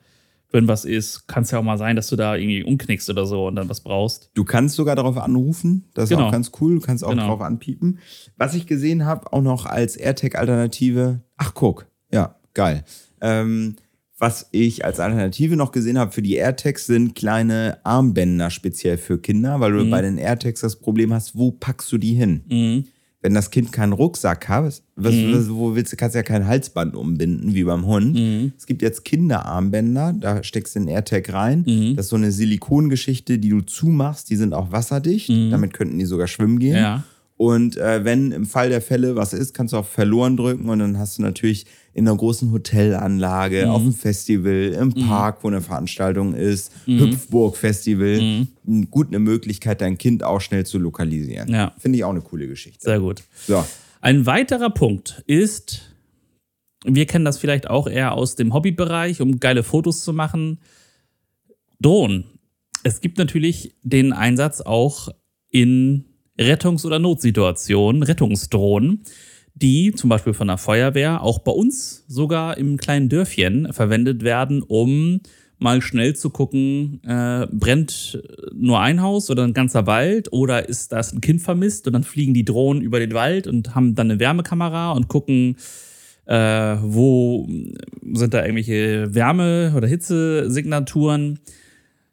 [0.55, 3.27] wenn was ist, kann es ja auch mal sein, dass du da irgendwie umknickst oder
[3.27, 4.31] so und dann was brauchst.
[4.35, 5.85] Du kannst sogar darauf anrufen.
[5.95, 6.29] Das ist Genau.
[6.29, 6.77] auch ganz cool.
[6.77, 7.27] Du kannst auch Genau.
[7.27, 7.99] drauf anpiepen.
[8.37, 11.21] Was ich gesehen habe, auch noch als AirTag-Alternative.
[11.37, 11.87] Ach, guck.
[12.13, 12.85] Ja, geil.
[13.21, 13.77] Ähm,
[14.19, 19.19] was ich als Alternative noch gesehen habe für die AirTags sind kleine Armbänder speziell für
[19.19, 22.43] Kinder, weil du bei den AirTags das Problem hast, wo packst du die hin?
[22.49, 22.85] Mhm.
[23.25, 26.47] Wenn das Kind keinen Rucksack hat, was, was, wo willst du, kannst du ja kein
[26.47, 28.15] Halsband umbinden, wie beim Hund.
[28.15, 28.53] Mhm.
[28.59, 31.65] Es gibt jetzt Kinderarmbänder, da steckst du den AirTag rein.
[31.67, 31.97] Mhm.
[31.97, 35.31] Das ist so eine Silikongeschichte, die du zumachst, die sind auch wasserdicht.
[35.31, 36.73] Damit könnten die sogar schwimmen gehen.
[36.73, 36.83] Mhm.
[36.83, 37.05] Ja.
[37.37, 40.79] Und äh, wenn im Fall der Fälle was ist, kannst du auf verloren drücken und
[40.79, 43.71] dann hast du natürlich in einer großen Hotelanlage, Mhm.
[43.71, 48.91] auf dem Festival, im Park, wo eine Veranstaltung ist, Hüpfburg-Festival, Mhm.
[48.91, 51.49] gut eine Möglichkeit, dein Kind auch schnell zu lokalisieren.
[51.53, 51.73] Ja.
[51.79, 52.81] Finde ich auch eine coole Geschichte.
[52.83, 53.23] Sehr gut.
[53.47, 53.65] So.
[54.01, 55.91] Ein weiterer Punkt ist,
[56.85, 60.59] wir kennen das vielleicht auch eher aus dem Hobbybereich, um geile Fotos zu machen.
[61.81, 62.25] Drohnen.
[62.83, 65.09] Es gibt natürlich den Einsatz auch
[65.51, 66.05] in
[66.39, 69.03] Rettungs- oder Notsituationen, Rettungsdrohnen,
[69.55, 74.63] die zum Beispiel von der Feuerwehr auch bei uns sogar im kleinen Dörfchen verwendet werden,
[74.63, 75.21] um
[75.59, 78.21] mal schnell zu gucken, äh, brennt
[78.53, 82.03] nur ein Haus oder ein ganzer Wald oder ist das ein Kind vermisst und dann
[82.03, 85.57] fliegen die Drohnen über den Wald und haben dann eine Wärmekamera und gucken,
[86.27, 87.49] äh, wo
[88.13, 91.39] sind da irgendwelche Wärme- oder Hitzesignaturen.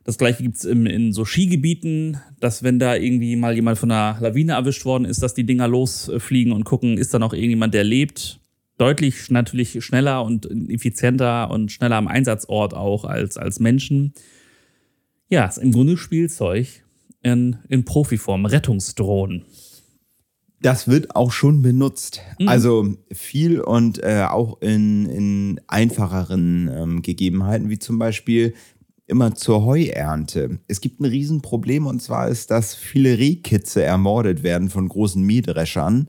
[0.04, 4.20] Das gleiche gibt es in so Skigebieten, dass wenn da irgendwie mal jemand von einer
[4.20, 7.84] Lawine erwischt worden ist, dass die Dinger losfliegen und gucken, ist da noch irgendjemand, der
[7.84, 8.40] lebt.
[8.78, 14.14] Deutlich natürlich schneller und effizienter und schneller am Einsatzort auch als, als Menschen.
[15.30, 16.84] Ja, ist im Grunde Spielzeug
[17.22, 19.46] in, in Profiform, Rettungsdrohnen.
[20.62, 22.22] Das wird auch schon benutzt.
[22.40, 22.48] Mhm.
[22.48, 28.54] Also viel und äh, auch in, in einfacheren ähm, Gegebenheiten, wie zum Beispiel
[29.12, 30.60] immer zur Heuernte.
[30.67, 36.08] Es gibt ein Riesenproblem und zwar ist, dass viele Rehkitze ermordet werden von großen Mähdreschern,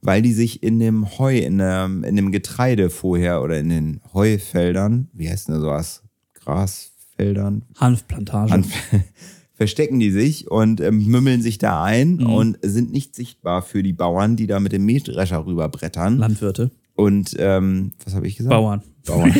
[0.00, 4.00] weil die sich in dem Heu, in dem, in dem Getreide vorher oder in den
[4.14, 6.02] Heufeldern, wie heißt denn sowas?
[6.34, 7.62] Grasfeldern?
[7.76, 8.52] Hanfplantage.
[8.52, 8.64] An
[9.54, 12.26] verstecken die sich und ähm, mümmeln sich da ein Mhm.
[12.32, 16.16] und sind nicht sichtbar für die Bauern, die da mit dem Mähdrescher rüberbrettern.
[16.16, 16.70] Landwirte.
[16.94, 18.50] Und ähm, was habe ich gesagt?
[18.50, 18.82] Bauern.
[19.10, 19.34] Bauern.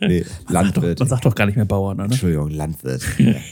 [0.00, 0.98] nee, Landwirt.
[0.98, 2.04] Man sagt doch gar nicht mehr Bauern, oder?
[2.06, 3.02] Entschuldigung, Landwirt.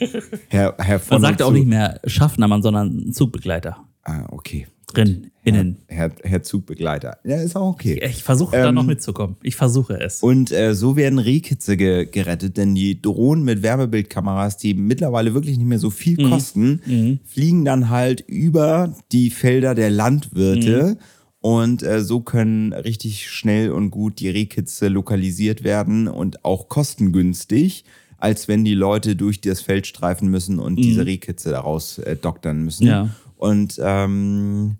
[0.48, 3.76] Herr, Herr von Man sagt auch nicht mehr Schaffner, sondern Zugbegleiter.
[4.04, 4.66] Ah, okay.
[4.92, 5.78] Drin, innen.
[5.88, 7.16] Herr, Herr Zugbegleiter.
[7.24, 7.98] Ja, ist auch okay.
[8.04, 9.36] Ich versuche da Ähm, noch mitzukommen.
[9.42, 10.22] Ich versuche es.
[10.22, 15.56] Und äh, so werden Rehkitze ge gerettet, denn die Drohnen mit Wärmebildkameras, die mittlerweile wirklich
[15.56, 16.30] nicht mehr so viel Mhm.
[16.30, 20.98] kosten, fliegen dann halt über die Felder der Landwirte
[21.42, 27.84] Und äh, so können richtig schnell und gut die Rehkitze lokalisiert werden und auch kostengünstig,
[28.16, 32.62] als wenn die Leute durch das Feld streifen müssen und diese Rehkitze daraus äh, doktern
[32.62, 32.84] müssen.
[32.84, 32.90] Mhm.
[32.90, 33.08] Ja.
[33.36, 34.76] Und ähm,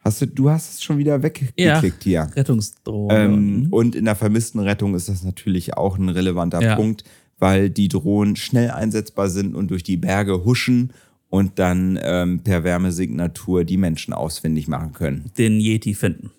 [0.00, 2.28] hast du, du hast es schon wieder weggeklickt hier.
[2.34, 3.14] Rettungsdrohne.
[3.14, 6.74] Ähm, und in der vermissten Rettung ist das natürlich auch ein relevanter Ja.
[6.74, 7.04] Punkt,
[7.38, 10.92] weil die Drohnen schnell einsetzbar sind und durch die Berge huschen
[11.32, 15.30] und dann ähm, per Wärmesignatur die Menschen ausfindig machen können.
[15.38, 16.30] den Yeti finden.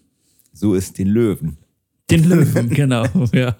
[0.54, 1.58] So ist den Löwen.
[2.12, 3.04] Den Löwen, genau.
[3.34, 3.56] Ja.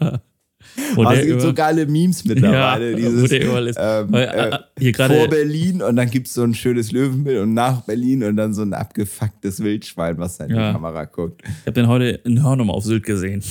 [0.96, 2.92] Wo Oh, der es gibt so geile Memes mittlerweile.
[2.92, 6.54] Ja, dieses, wo ähm, äh, äh, hier vor Berlin und dann gibt es so ein
[6.54, 10.68] schönes Löwenbild und nach Berlin und dann so ein abgefucktes Wildschwein, was da in Ja.
[10.68, 11.42] die Kamera guckt.
[11.44, 13.44] Ich habe den heute in Hörnum auf Sylt gesehen.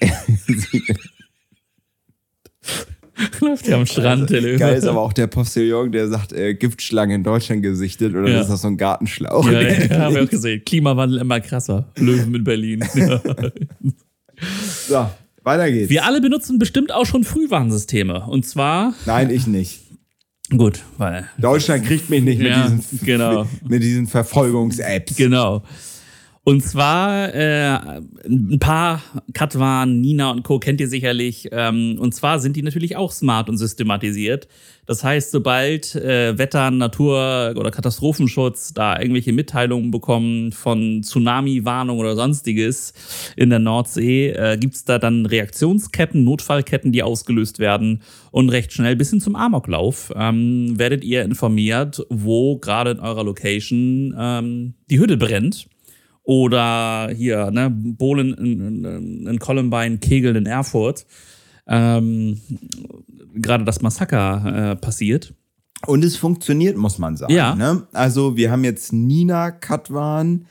[3.40, 4.58] Läuft hier am Strand, der Löwe.
[4.58, 8.40] Geil ist aber auch der Postillon, der sagt, äh, Giftschlange in Deutschland gesichtet oder Ja.
[8.42, 9.50] ist das so ein Gartenschlauch?
[9.50, 10.62] Ja, ja, habe ich auch gesehen.
[10.64, 11.86] Klimawandel immer krasser.
[11.96, 12.84] Löwen in Berlin.
[12.98, 13.20] Ja.
[14.86, 15.08] So,
[15.44, 15.88] weiter geht's.
[15.90, 18.26] Wir alle benutzen bestimmt auch schon Frühwarnsysteme.
[18.26, 19.80] Und zwar, Nein, ich nicht.
[20.54, 23.46] gut, weil, Deutschland kriegt mich nicht mit Ja, diesen, genau.
[23.66, 25.16] mit diesen Verfolgungs-Apps.
[25.16, 25.62] genau.
[26.48, 30.60] Und zwar äh, ein paar, Katwan, Nina und Co.
[30.60, 31.48] kennt ihr sicherlich.
[31.50, 34.46] Ähm, und zwar sind die natürlich auch smart und systematisiert.
[34.86, 42.14] Das heißt, sobald äh, Wetter, Natur oder Katastrophenschutz da irgendwelche Mitteilungen bekommen von Tsunami-Warnung oder
[42.14, 42.94] sonstiges
[43.34, 48.02] in der Nordsee, äh, gibt's da dann Reaktionsketten, Notfallketten, die ausgelöst werden.
[48.30, 53.24] Und recht schnell bis hin zum Amoklauf ähm, werdet ihr informiert, wo gerade in eurer
[53.24, 55.66] Location ähm, die Hütte brennt.
[56.26, 61.06] Oder hier, ne, Bohlen in, in, in Columbine, Kegeln in Erfurt.
[61.68, 62.40] Ähm,
[63.34, 65.34] gerade das Massaker äh, passiert.
[65.86, 67.32] Und es funktioniert, muss man sagen.
[67.32, 67.54] Ja.
[67.54, 67.86] Ne?
[67.92, 70.46] Also wir haben jetzt Nina, Katwan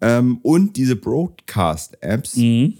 [0.00, 2.74] ähm, und diese Broadcast-Apps Mhm.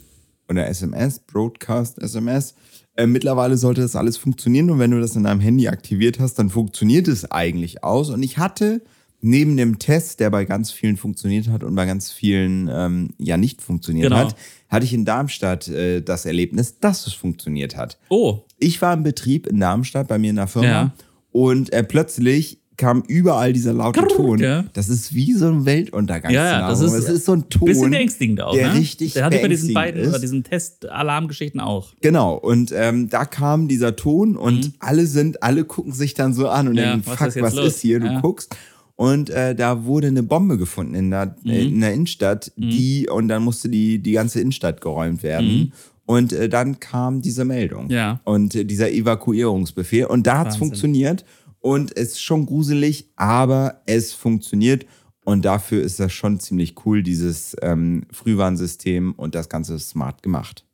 [0.48, 2.54] oder SMS, Broadcast, SMS.
[2.96, 6.38] Äh, mittlerweile sollte das alles funktionieren und wenn du das in deinem Handy aktiviert hast,
[6.38, 8.08] dann funktioniert es eigentlich aus.
[8.08, 8.80] Und ich hatte
[9.20, 13.36] neben dem Test, der bei ganz vielen funktioniert hat und bei ganz vielen ähm, ja
[13.36, 14.18] nicht funktioniert Genau.
[14.26, 14.36] hat,
[14.68, 17.98] hatte ich in Darmstadt äh, das Erlebnis, dass es funktioniert hat.
[18.10, 20.92] Oh, Ich war im Betrieb in Darmstadt bei mir in der Firma Ja.
[21.32, 24.38] und äh, plötzlich kam überall dieser laute Ton.
[24.38, 24.64] ja.
[24.72, 26.30] Das ist wie so ein Weltuntergang.
[26.30, 27.66] Ja, ja, das ist- es ist so ein Ton.
[27.66, 28.78] bisschen beängstigend auch, der ne?
[28.78, 30.10] richtig Der hatte bei diesen beiden, ist.
[30.10, 31.92] oder diesen Test-Alarmgeschichten auch.
[32.02, 36.48] Genau, und ähm, da kam dieser Ton und alle sind, alle gucken sich dann so
[36.48, 36.78] an und Mhm.
[36.78, 37.98] Ja, denken, was fuck, ist was ist hier?
[37.98, 38.54] Du guckst.
[38.98, 41.50] Und äh, da wurde eine Bombe gefunden in der, Mhm.
[41.50, 45.72] äh, in der Innenstadt, die, und dann musste die, die ganze Innenstadt geräumt werden.
[46.04, 47.84] Und äh, dann kam diese Meldung.
[47.84, 47.90] Mhm.
[47.92, 48.20] Ja.
[48.24, 50.06] Und äh, dieser Evakuierungsbefehl.
[50.06, 50.58] Und da hat's Wahnsinn.
[50.58, 51.24] funktioniert.
[51.60, 54.84] Und es ist schon gruselig, aber es funktioniert.
[55.24, 60.64] Und dafür ist das schon ziemlich cool, dieses ähm, Frühwarnsystem und das Ganze smart gemacht.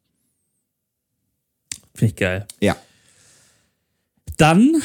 [1.94, 2.46] Finde ich geil.
[2.62, 2.74] Ja.
[4.38, 4.80] Dann,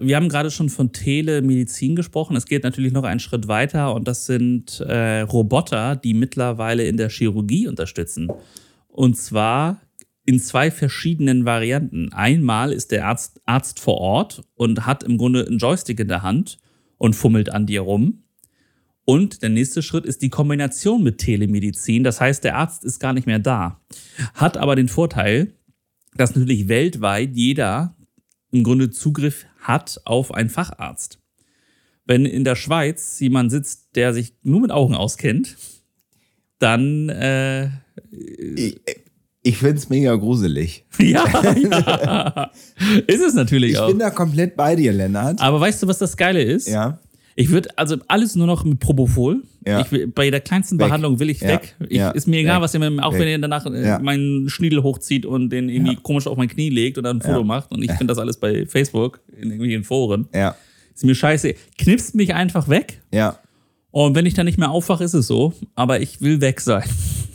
[0.00, 2.36] wir haben gerade schon von Telemedizin gesprochen.
[2.36, 6.96] Es geht natürlich noch einen Schritt weiter und das sind äh, Roboter, die mittlerweile in
[6.96, 8.28] der Chirurgie unterstützen.
[8.88, 9.80] Und zwar
[10.24, 12.12] in zwei verschiedenen Varianten.
[12.12, 16.22] Einmal ist der Arzt, Arzt vor Ort und hat im Grunde einen Joystick in der
[16.22, 16.58] Hand
[16.98, 18.22] und fummelt an dir rum.
[19.04, 22.04] Und der nächste Schritt ist die Kombination mit Telemedizin.
[22.04, 23.80] Das heißt, der Arzt ist gar nicht mehr da.
[24.34, 25.54] Hat aber den Vorteil,
[26.14, 27.96] dass natürlich weltweit jeder
[28.52, 31.18] im Grunde Zugriff hat auf einen Facharzt.
[32.04, 35.56] Wenn in der Schweiz jemand sitzt, der sich nur mit Augen auskennt,
[36.58, 37.68] dann äh,
[38.56, 38.80] Ich,
[39.42, 40.84] ich finde es mega gruselig.
[40.98, 42.50] ja, ja,
[43.06, 43.88] ist es natürlich Ich auch.
[43.88, 45.40] bin da komplett bei dir, Lennart.
[45.40, 46.68] Aber weißt du, was das Geile ist?
[46.68, 46.98] Ja.
[47.34, 49.42] Ich würde also alles nur noch mit Propofol.
[49.66, 49.80] Ja.
[49.80, 50.86] Ich will, bei der kleinsten Weg.
[50.86, 51.48] Behandlung will ich Ja.
[51.48, 51.76] weg.
[51.88, 52.10] Ich, Ja.
[52.10, 52.62] Ist mir egal, Weg.
[52.64, 53.20] was ihr mir, auch Weg.
[53.20, 56.98] wenn ihr danach äh, meinen Schniedel hochzieht und den irgendwie komisch auf mein Knie legt
[56.98, 57.70] und dann ein Foto macht.
[57.72, 60.28] Und ich finde das alles bei Facebook, in irgendwelchen Foren.
[60.34, 60.56] Ja.
[60.94, 61.54] Ist mir scheiße.
[61.78, 63.00] Knipst mich einfach weg.
[63.12, 63.38] Ja.
[63.92, 65.52] Und wenn ich dann nicht mehr aufwache, ist es so.
[65.74, 66.82] Aber ich will weg sein.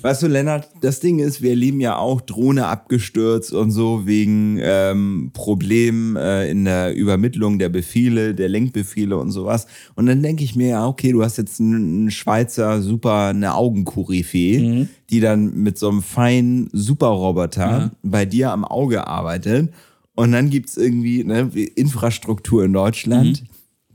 [0.01, 4.59] Weißt du, Lennart, das Ding ist, wir erleben ja auch Drohne abgestürzt und so wegen
[4.61, 9.67] ähm, Problemen äh, in der Übermittlung der Befehle, der Lenkbefehle und sowas.
[9.95, 14.87] Und dann denke ich mir, ja, okay, du hast jetzt einen, Schweizer super, eine Augenkoryphäe,
[15.09, 17.91] die dann mit so einem feinen Superroboter Ja.
[18.03, 19.71] bei dir am Auge arbeitet.
[20.15, 23.43] Und dann gibt's irgendwie ne, Infrastruktur in Deutschland.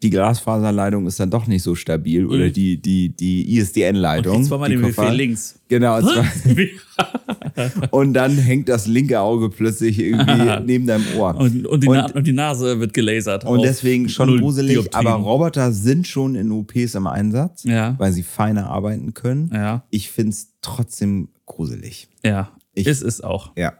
[0.02, 4.38] Die Glasfaserleitung ist dann doch nicht so stabil oder die, die, die ISDN-Leitung.
[4.38, 5.60] Jetzt war mal die den Befehl links.
[5.68, 6.00] Genau,
[7.90, 11.36] und dann hängt das linke Auge plötzlich irgendwie neben deinem Ohr.
[11.36, 13.44] Und, und, die, Na und die Nase wird gelasert.
[13.44, 17.94] Und deswegen schon gruselig, aber Roboter sind schon in OPs im Einsatz, Ja.
[17.98, 19.50] weil sie feiner arbeiten können.
[19.52, 22.08] Ja, Ich finde es trotzdem gruselig.
[22.24, 22.50] ja.
[22.74, 23.52] Ich- ist es auch.
[23.54, 23.74] Ja.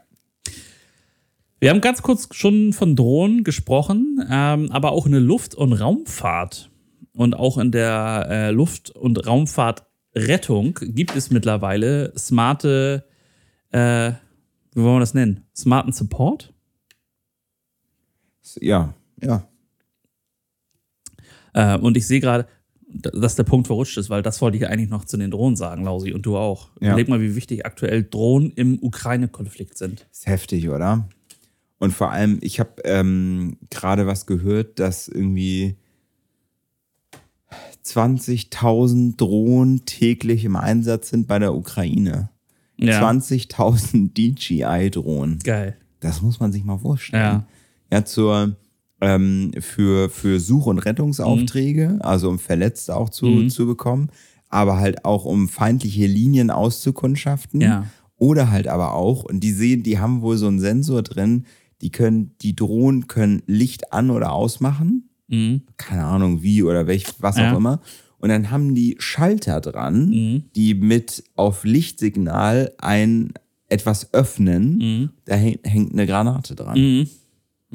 [1.63, 5.71] Wir haben ganz kurz schon von Drohnen gesprochen, ähm, aber auch in der Luft- und
[5.71, 6.69] Raumfahrt
[7.13, 13.05] und auch in der äh, Luft- und Raumfahrtrettung gibt es mittlerweile smarte,
[13.71, 14.11] äh,
[14.73, 15.45] wie wollen wir das nennen?
[15.55, 16.53] Smarten Support?
[18.59, 19.47] Ja, ja.
[21.53, 22.45] Äh, und ich sehe gerade,
[22.89, 25.85] dass der Punkt verrutscht ist, weil das wollte ich eigentlich noch zu den Drohnen sagen,
[25.85, 26.71] Lausi, und du auch.
[26.81, 26.89] Ja.
[26.89, 30.05] Überleg mal, wie wichtig aktuell Drohnen im Ukraine-Konflikt sind.
[30.11, 31.07] Ist heftig, oder?
[31.83, 35.75] Und vor allem, ich habe ähm, gerade was gehört, dass irgendwie
[37.85, 42.29] 20.000 Drohnen täglich im Einsatz sind bei der Ukraine.
[42.77, 43.01] Ja.
[43.01, 45.39] 20.000 DJI-Drohnen.
[45.39, 45.75] Geil.
[45.99, 47.21] Das muss man sich mal vorstellen.
[47.21, 47.45] Ja.
[47.91, 48.55] Ja, zur,
[49.01, 53.49] ähm, für, für Such- und Rettungsaufträge, also um Verletzte auch zu, Mhm.
[53.49, 54.09] zu bekommen,
[54.47, 57.59] aber halt auch um feindliche Linien auszukundschaften.
[57.59, 57.87] Ja.
[58.17, 61.45] Oder halt aber auch, und die sehen, die haben wohl so einen Sensor drin,
[61.83, 65.09] die können, die Drohnen können Licht an oder ausmachen.
[65.27, 65.61] Mhm.
[65.77, 67.51] Keine Ahnung wie oder welch, was Ja.
[67.53, 67.81] auch immer.
[68.19, 70.43] Und dann haben die Schalter dran, Mhm.
[70.55, 73.33] die mit auf Lichtsignal ein
[73.67, 74.77] etwas öffnen.
[74.77, 75.09] Mhm.
[75.25, 77.07] Da hängt, hängt eine Granate dran Mhm.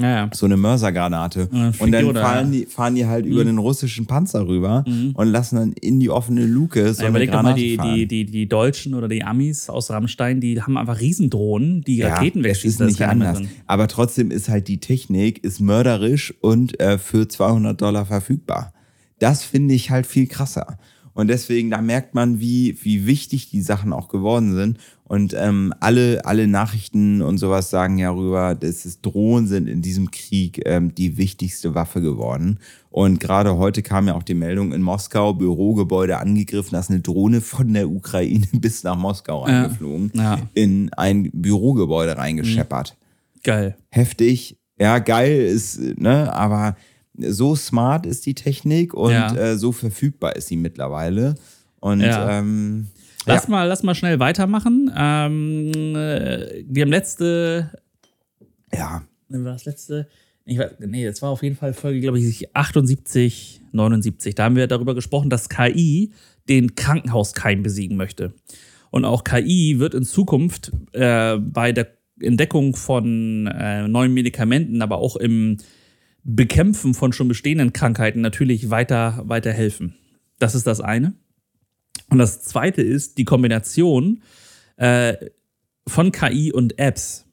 [0.01, 0.31] Ja, ja.
[0.33, 1.49] so eine Mörsergranate.
[1.51, 2.61] dann Und dann fahren, ja.
[2.61, 5.11] die, fahren die halt über den russischen Panzer rüber Mhm.
[5.15, 7.95] und lassen dann in die offene Luke so Ja, eine doch mal, Granate die, fahren.
[7.97, 12.15] die, die, die Deutschen oder die Amis aus Rammstein, die haben einfach Riesendrohnen, die ja,
[12.15, 12.79] Raketen ist wegschießen.
[12.79, 13.43] da nicht keiner mehr anders.
[13.49, 13.51] drin.
[13.67, 18.73] Aber trotzdem ist halt die Technik ist mörderisch und äh, für 200 Dollar verfügbar.
[19.19, 20.79] Das finde ich halt viel krasser.
[21.19, 24.79] Und deswegen, da merkt man, wie, wie wichtig die Sachen auch geworden sind.
[25.03, 29.83] Und ähm, alle, alle Nachrichten und sowas sagen ja rüber, dass es Drohnen sind in
[29.83, 32.61] diesem Krieg ähm, die wichtigste Waffe geworden.
[32.91, 37.01] Und gerade heute kam ja auch die Meldung in Moskau, Bürogebäude angegriffen, da ist eine
[37.01, 39.63] Drohne von der Ukraine bis nach Moskau Ja.
[39.65, 40.39] eingeflogen, Ja.
[40.55, 42.97] in ein Bürogebäude reingescheppert
[43.43, 43.77] Geil.
[43.91, 44.57] heftig.
[44.81, 46.77] Ja, geil ist, ne, aber
[47.19, 49.35] so smart ist die Technik und Ja.
[49.35, 51.35] äh, so verfügbar ist sie mittlerweile.
[51.81, 52.39] Und Ja.
[52.39, 52.89] ähm,
[53.27, 54.91] Lass, ja, mal, lass mal schnell weitermachen.
[54.97, 57.71] Ähm, äh, wir haben letzte,
[58.73, 60.09] ja, war das letzte?
[60.47, 64.35] Ich weiß, nee, das war auf jeden Fall Folge, glaube ich, 78, 79.
[64.35, 66.13] Da haben wir darüber gesprochen, dass KI
[66.49, 68.33] den Krankenhauskeim besiegen möchte.
[68.91, 71.89] Und auch KI wird in Zukunft äh, bei der
[72.21, 75.59] Entdeckung von äh, neuen Medikamenten, aber auch im
[76.31, 79.95] Bekämpfen von schon bestehenden Krankheiten natürlich weiter, weiter helfen.
[80.39, 81.15] Das ist das eine.
[82.11, 84.23] Und das zweite ist die Kombination
[84.77, 85.15] äh,
[85.87, 87.25] von KI und Apps.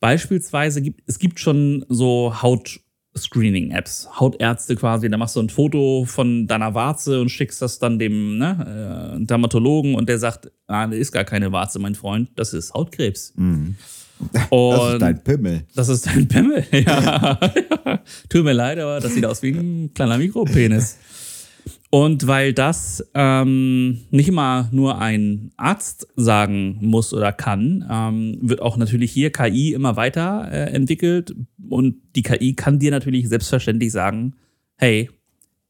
[0.00, 5.08] Beispielsweise gibt es gibt schon so Haut-Screening-Apps, Hautärzte quasi.
[5.08, 9.24] Da machst du ein Foto von deiner Warze und schickst das dann dem ne, äh,
[9.24, 13.34] Dermatologen und der sagt, ah, das ist gar keine Warze, mein Freund, das ist Hautkrebs.
[13.36, 13.76] Mhm.
[14.32, 15.64] Das Und ist dein Pimmel.
[15.74, 16.64] das ist dein Pimmel.
[16.72, 17.38] Ja.
[18.28, 20.98] Tut mir leid, aber das sieht aus wie ein kleiner Mikropenis.
[21.90, 28.62] Und weil das ähm, nicht immer nur ein Arzt sagen muss oder kann, ähm, wird
[28.62, 31.34] auch natürlich hier KI immer weiter äh, entwickelt.
[31.68, 34.36] Und die KI kann dir natürlich selbstverständlich sagen,
[34.76, 35.10] hey,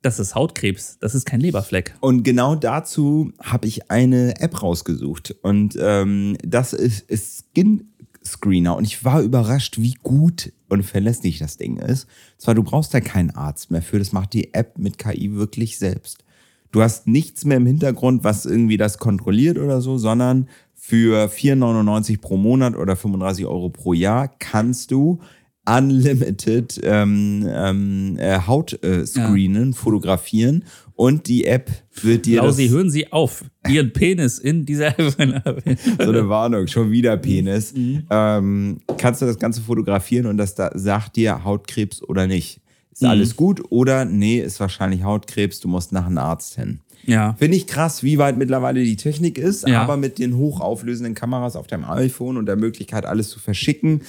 [0.03, 1.95] das ist Hautkrebs, das ist kein Leberfleck.
[2.01, 5.35] Und genau dazu habe ich eine App rausgesucht.
[5.43, 7.90] Und ähm, das ist, ist Skin
[8.25, 8.77] Screener.
[8.77, 12.07] Und ich war überrascht, wie gut und verlässlich das Ding ist.
[12.39, 15.79] Zwar, du brauchst da keinen Arzt mehr für, das macht die App mit KI wirklich
[15.79, 16.25] selbst.
[16.73, 22.21] Du hast nichts mehr im Hintergrund, was irgendwie das kontrolliert oder so, sondern für 4,99
[22.21, 25.21] pro Monat oder 35 Euro pro Jahr kannst du
[25.69, 31.71] unlimited ähm, ähm, äh, Haut äh, screenen, fotografieren und die App
[32.03, 36.91] wird dir Lausi, das, hören Sie auf, Ihren Penis in dieser so eine Warnung, schon
[36.91, 37.75] wieder Penis,
[38.11, 42.61] ähm, kannst du das Ganze fotografieren und das da sagt dir Hautkrebs oder nicht.
[42.93, 46.81] Ist alles gut oder nee, ist wahrscheinlich Hautkrebs, du musst nach einem Arzt hin.
[47.07, 47.35] Ja.
[47.39, 49.83] Finde ich krass, wie weit mittlerweile die Technik ist, Ja.
[49.83, 54.03] aber mit den hochauflösenden Kameras auf deinem iPhone und der Möglichkeit, alles zu verschicken,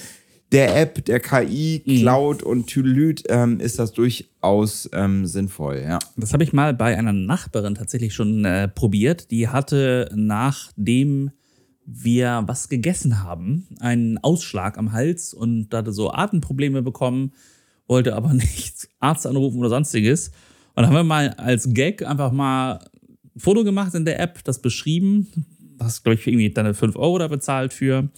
[0.52, 1.96] der App, der KI, Mhm.
[1.98, 5.98] Cloud und Tüdelüt, ähm, ist das durchaus ähm, sinnvoll, ja.
[6.16, 9.30] Das habe ich mal bei einer Nachbarin tatsächlich schon äh, probiert.
[9.30, 11.30] Die hatte, nachdem
[11.84, 17.32] wir was gegessen haben, einen Ausschlag am Hals und hatte so Atemprobleme bekommen,
[17.88, 20.28] wollte aber nicht Arzt anrufen oder sonstiges.
[20.28, 22.74] Und dann haben wir mal als Gag einfach mal
[23.34, 25.26] ein Foto gemacht in der App, das beschrieben,
[25.80, 28.08] hast, glaube ich, irgendwie deine 5 Euro da bezahlt für.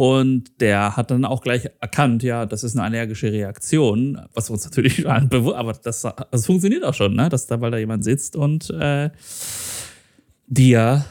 [0.00, 4.64] Und der hat dann auch gleich erkannt, ja, das ist eine allergische Reaktion, was uns
[4.64, 7.28] natürlich aber das, das funktioniert auch schon, ne?
[7.28, 9.10] Dass da, weil da jemand sitzt und äh,
[10.46, 11.04] dir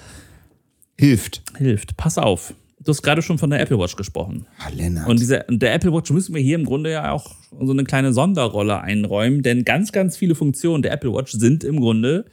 [0.98, 1.44] hilft.
[1.56, 1.98] Hilft.
[1.98, 2.56] Pass auf.
[2.80, 4.48] Du hast gerade schon von der Apple Watch gesprochen.
[4.58, 5.08] Ah, Lennart.
[5.08, 8.12] Und diese, der Apple Watch müssen wir hier im Grunde ja auch so eine kleine
[8.12, 12.26] Sonderrolle einräumen, denn ganz, ganz viele Funktionen der Apple Watch sind im Grunde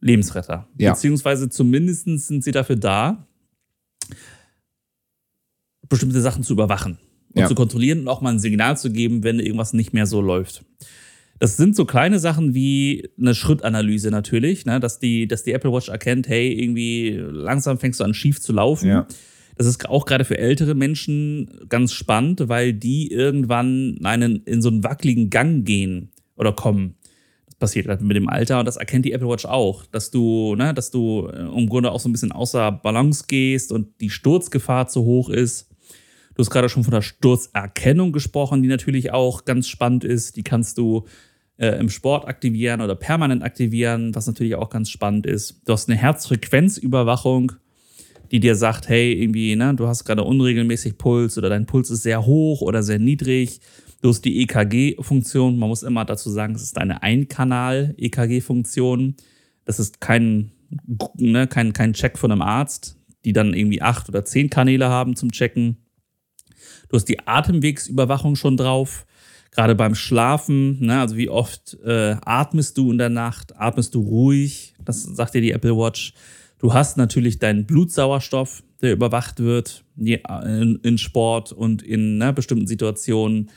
[0.00, 0.66] Lebensretter.
[0.78, 0.94] Ja.
[0.94, 3.28] Beziehungsweise zumindest sind sie dafür da,
[5.88, 6.98] bestimmte Sachen zu überwachen
[7.34, 7.48] und Ja.
[7.48, 10.64] zu kontrollieren und auch mal ein Signal zu geben, wenn irgendwas nicht mehr so läuft.
[11.38, 14.80] Das sind so kleine Sachen wie eine Schrittanalyse natürlich, ne?
[14.80, 18.52] dass, die, dass die Apple Watch erkennt, hey, irgendwie langsam fängst du an schief zu
[18.54, 18.88] laufen.
[18.88, 19.06] Ja.
[19.56, 24.68] Das ist auch gerade für ältere Menschen ganz spannend, weil die irgendwann einen, in so
[24.68, 26.94] einen wackeligen Gang gehen oder kommen.
[27.46, 30.54] Das passiert halt mit dem Alter und das erkennt die Apple Watch auch, dass du,
[30.56, 34.10] ne, dass du äh, im Grunde auch so ein bisschen außer Balance gehst und die
[34.10, 35.68] Sturzgefahr zu hoch ist.
[36.36, 40.36] Du hast gerade schon von der Sturzerkennung gesprochen, die natürlich auch ganz spannend ist.
[40.36, 41.06] Die kannst du
[41.56, 45.62] äh, im Sport aktivieren oder permanent aktivieren, was natürlich auch ganz spannend ist.
[45.64, 47.52] Du hast eine Herzfrequenzüberwachung,
[48.30, 52.02] die dir sagt, hey, irgendwie, ne, du hast gerade unregelmäßig Puls oder dein Puls ist
[52.02, 53.60] sehr hoch oder sehr niedrig.
[54.02, 55.58] Du hast die EKG-Funktion.
[55.58, 59.14] Man muss immer dazu sagen, es ist eine Einkanal-EKG-Funktion.
[59.64, 60.52] Das ist kein,
[61.16, 65.16] ne, kein, kein Check von einem Arzt, die dann irgendwie acht oder zehn Kanäle haben
[65.16, 65.78] zum Checken.
[66.88, 69.06] Du hast die Atemwegsüberwachung schon drauf.
[69.50, 73.56] Gerade beim Schlafen, ne, also wie oft äh, atmest du in der Nacht?
[73.58, 74.74] Atmest du ruhig?
[74.84, 76.12] Das sagt dir die Apple Watch.
[76.58, 82.66] Du hast natürlich deinen Blutsauerstoff, der überwacht wird in, in Sport und in ne, bestimmten
[82.66, 83.50] Situationen.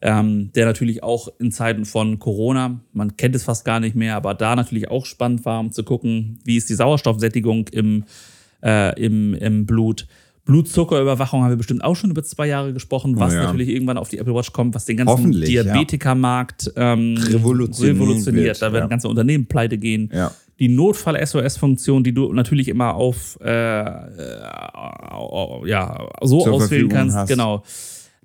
[0.00, 4.16] Ähm, der natürlich auch in Zeiten von Corona, man kennt es fast gar nicht mehr,
[4.16, 8.04] aber da natürlich auch spannend war, um zu gucken, wie ist die Sauerstoffsättigung im,
[8.62, 10.06] äh, im, im Blut.
[10.44, 13.42] Blutzuckerüberwachung haben wir bestimmt auch schon über zwei Jahre gesprochen, was Oh ja.
[13.44, 15.32] natürlich irgendwann auf die Apple Watch kommt, was den ganzen.
[15.32, 18.34] Diabetikermarkt ähm, revolutioniert.
[18.34, 18.88] wird, Da werden ja.
[18.88, 20.32] ganze Unternehmen pleite gehen Ja.
[20.58, 27.16] die Notfall-SOS-Funktion, die du natürlich immer auf äh, äh, ja, so Zur auswählen Verfügung kannst.
[27.16, 27.28] hast.
[27.28, 27.62] Genau.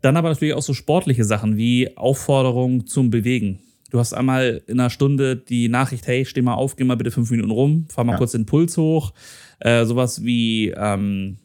[0.02, 3.60] Dann aber natürlich auch so sportliche Sachen wie Aufforderung zum Bewegen.
[3.92, 7.12] Du hast einmal in einer Stunde die Nachricht, hey, steh mal auf, geh mal bitte
[7.12, 9.14] fünf Minuten rum, fahr mal kurz den Puls hoch.
[9.60, 11.38] Äh, sowas wie ähm,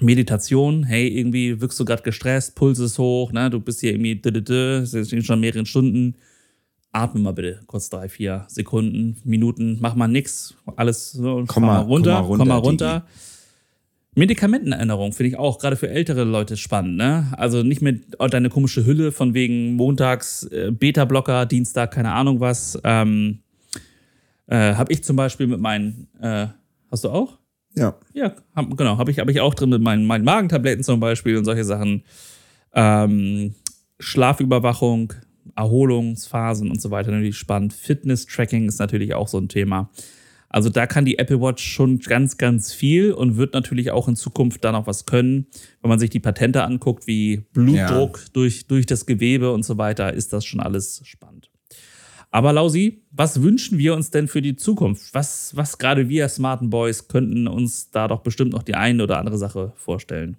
[0.00, 3.50] Meditation, hey, irgendwie wirkst du gerade gestresst, Puls ist hoch, ne?
[3.50, 6.14] du bist hier irgendwie, dü -dü schon mehrere Stunden.
[6.94, 11.80] Atme mal bitte kurz drei, vier Sekunden, Minuten, mach mal nix, alles so, Komm mal-
[11.80, 13.06] runter, komm mal runter, komm mal runter.
[14.14, 17.32] Medikamentenänderung finde ich auch gerade für ältere Leute spannend, ne?
[17.38, 17.94] Also nicht mehr
[18.30, 22.78] deine komische Hülle von wegen montags äh, Beta-Blocker, Dienstag, keine Ahnung was.
[22.84, 23.38] Ähm,
[24.48, 26.48] äh, habe ich zum Beispiel mit meinen, äh,
[26.90, 27.38] hast du auch?
[27.74, 27.94] Ja.
[28.12, 31.36] Ja, hab, genau, habe ich, hab ich auch drin mit meinen, meinen Magentabletten zum Beispiel
[31.36, 32.02] und solche Sachen.
[32.74, 33.54] Ähm,
[33.98, 35.12] Schlafüberwachung,
[35.54, 37.72] Erholungsphasen und so weiter natürlich spannend.
[37.72, 39.90] Fitness-Tracking ist natürlich auch so ein Thema.
[40.48, 44.16] Also da kann die Apple Watch schon ganz, ganz viel und wird natürlich auch in
[44.16, 45.46] Zukunft da noch was können.
[45.80, 50.12] Wenn man sich die Patente anguckt, wie Blutdruck durch, durch das Gewebe und so weiter,
[50.12, 51.50] ist das schon alles spannend.
[52.32, 55.14] Aber Lausi, was wünschen wir uns denn für die Zukunft?
[55.14, 59.18] Was, was gerade wir Smarten Boys könnten uns da doch bestimmt noch die eine oder
[59.18, 60.38] andere Sache vorstellen?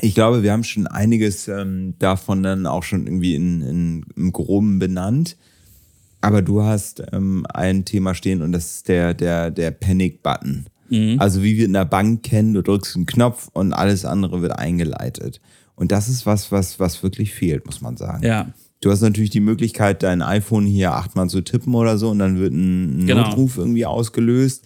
[0.00, 4.32] Ich glaube, wir haben schon einiges ähm, davon dann auch schon irgendwie in, in, im
[4.32, 5.36] Groben benannt.
[6.20, 10.66] Aber du hast ähm, ein Thema stehen und das ist der, der, der Panic-Button.
[11.18, 14.52] Also wie wir in der Bank kennen, du drückst einen Knopf und alles andere wird
[14.58, 15.40] eingeleitet.
[15.74, 18.22] Und das ist was, was, was wirklich fehlt, muss man sagen.
[18.22, 18.52] Ja,
[18.82, 22.38] Du hast natürlich die Möglichkeit, dein iPhone hier achtmal zu tippen oder so und dann
[22.38, 23.22] wird ein Genau.
[23.28, 24.64] Notruf irgendwie ausgelöst.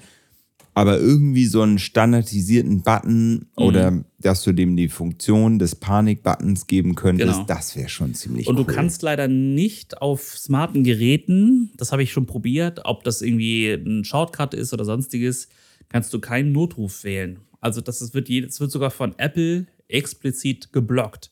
[0.75, 6.95] Aber irgendwie so einen standardisierten Button oder dass du dem die Funktion des Panik-Buttons geben
[6.95, 7.45] könntest, Genau.
[7.47, 8.65] das wäre schon ziemlich Und cool.
[8.67, 13.71] du kannst leider nicht auf smarten Geräten, das habe ich schon probiert, ob das irgendwie
[13.73, 15.49] ein Shortcut ist oder sonstiges,
[15.89, 17.39] kannst du keinen Notruf wählen.
[17.63, 21.31] Also das ist, wird, je- das wird sogar von Apple explizit geblockt.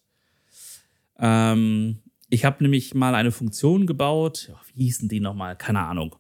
[1.19, 1.99] Ähm,
[2.31, 5.57] ich habe nämlich mal eine Funktion gebaut, wie hießen die nochmal?
[5.57, 6.17] Keine Ahnung.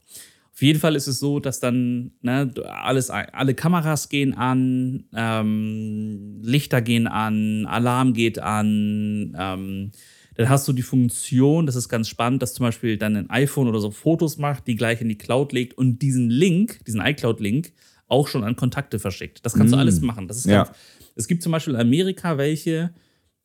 [0.52, 6.38] Auf jeden Fall ist es so, dass dann ne, alles, alle Kameras gehen an, ähm,
[6.42, 9.34] Lichter gehen an, Alarm geht an.
[9.36, 9.90] Ähm,
[10.36, 13.68] dann hast du die Funktion, das ist ganz spannend, dass zum Beispiel dann ein iPhone
[13.68, 17.72] oder so Fotos macht, die gleich in die Cloud legt und diesen Link, diesen iCloud-Link,
[18.08, 19.44] auch schon an Kontakte verschickt.
[19.44, 19.80] Das kannst du Mm.
[19.80, 20.28] alles machen.
[20.28, 20.64] Das ist Ja.
[20.64, 20.76] ganz,
[21.16, 22.92] es gibt zum Beispiel in Amerika welche,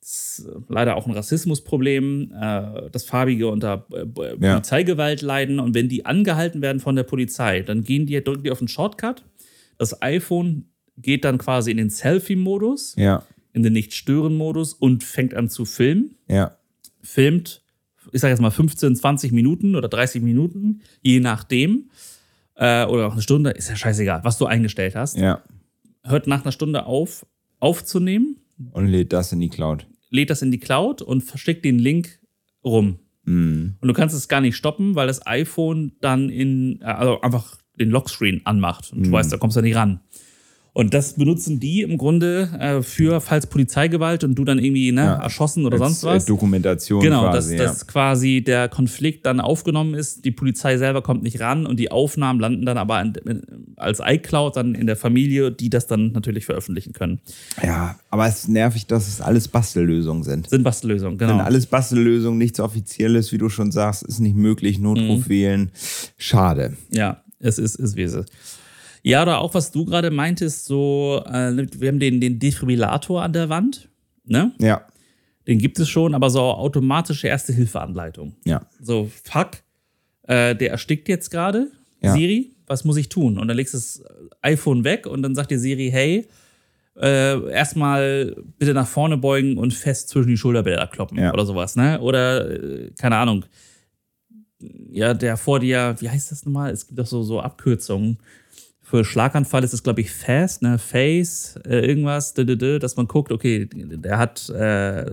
[0.00, 4.54] das ist leider auch ein Rassismusproblem, äh, dass Farbige unter äh, äh, Ja.
[4.54, 8.50] Polizeigewalt leiden und wenn die angehalten werden von der Polizei, dann gehen die, drücken die
[8.50, 9.24] auf den Shortcut,
[9.78, 10.64] das iPhone
[10.96, 13.22] geht dann quasi in den Selfie-Modus, Ja,
[13.52, 16.16] in den Nicht-Stören-Modus und fängt an zu filmen.
[16.28, 16.56] ja,
[17.02, 17.62] Filmt,
[18.12, 21.90] ich sage jetzt mal 15, 20 Minuten oder 30 Minuten, je nachdem.
[22.56, 25.16] Äh, oder auch eine Stunde, ist ja scheißegal, was du eingestellt hast.
[25.16, 25.42] ja.
[26.04, 27.26] Hört nach einer Stunde auf,
[27.58, 28.38] aufzunehmen,
[28.72, 29.86] Und lädt das in die Cloud.
[30.10, 32.18] lädt das in die Cloud und verschickt den Link
[32.64, 32.98] rum.
[33.24, 33.76] Mhm.
[33.80, 37.58] Und du kannst es gar nicht stoppen, weil das iPhone dann in, äh, also einfach
[37.78, 38.92] den Lockscreen anmacht.
[38.92, 40.00] Und du weißt, da kommst du nicht ran.
[40.72, 45.02] Und das benutzen die im Grunde äh, für, falls Polizeigewalt und du dann irgendwie ne,
[45.02, 45.14] Ja.
[45.22, 46.24] erschossen oder sonst was.
[46.24, 47.56] Äh, Dokumentation Genau, quasi.
[47.56, 51.80] dass, dass quasi der Konflikt dann aufgenommen ist, die Polizei selber kommt nicht ran und
[51.80, 53.42] die Aufnahmen landen dann aber in, in,
[53.76, 57.20] als iCloud dann in der Familie, die das dann natürlich veröffentlichen können.
[57.62, 57.68] ja.
[57.68, 60.50] ja, aber es ist nervig, dass es alles Bastellösungen sind.
[60.50, 61.42] Sind Bastellösungen, Sind genau.
[61.42, 65.28] alles Bastellösungen, nichts Offizielles, wie du schon sagst, ist nicht möglich, Notruf Mhm.
[65.28, 65.70] wählen.
[66.16, 66.76] Schade.
[66.90, 68.30] Ja, es ist, ist wie es ist.
[69.02, 73.32] Ja, oder auch was du gerade meintest, so, äh, wir haben den, den Defibrillator an
[73.32, 73.88] der Wand,
[74.24, 74.52] ne?
[74.60, 74.82] Ja,
[75.46, 78.34] Den gibt es schon, aber so automatische Erste-Hilfe-Anleitung.
[78.44, 78.60] ja.
[78.80, 79.52] So, fuck,
[80.24, 81.70] äh, der erstickt jetzt gerade,
[82.02, 82.12] Ja.
[82.12, 83.38] Siri, was muss ich tun?
[83.38, 84.02] Und dann legst du das
[84.42, 86.26] iPhone weg und dann sagt dir Siri, hey,
[87.00, 91.32] äh, erstmal bitte nach vorne beugen und fest zwischen die Schulterblätter kloppen Ja.
[91.32, 91.98] oder sowas, ne?
[92.00, 93.44] Oder, äh, keine Ahnung,
[94.90, 96.70] ja, der vor dir, wie heißt das nochmal?
[96.70, 98.18] Es gibt doch so, so Abkürzungen.
[98.90, 100.76] Für Schlaganfall ist es, glaube ich, Fast, ne?
[100.78, 105.04] Face, äh, irgendwas, d -d -d, dass man guckt, okay, der hat äh,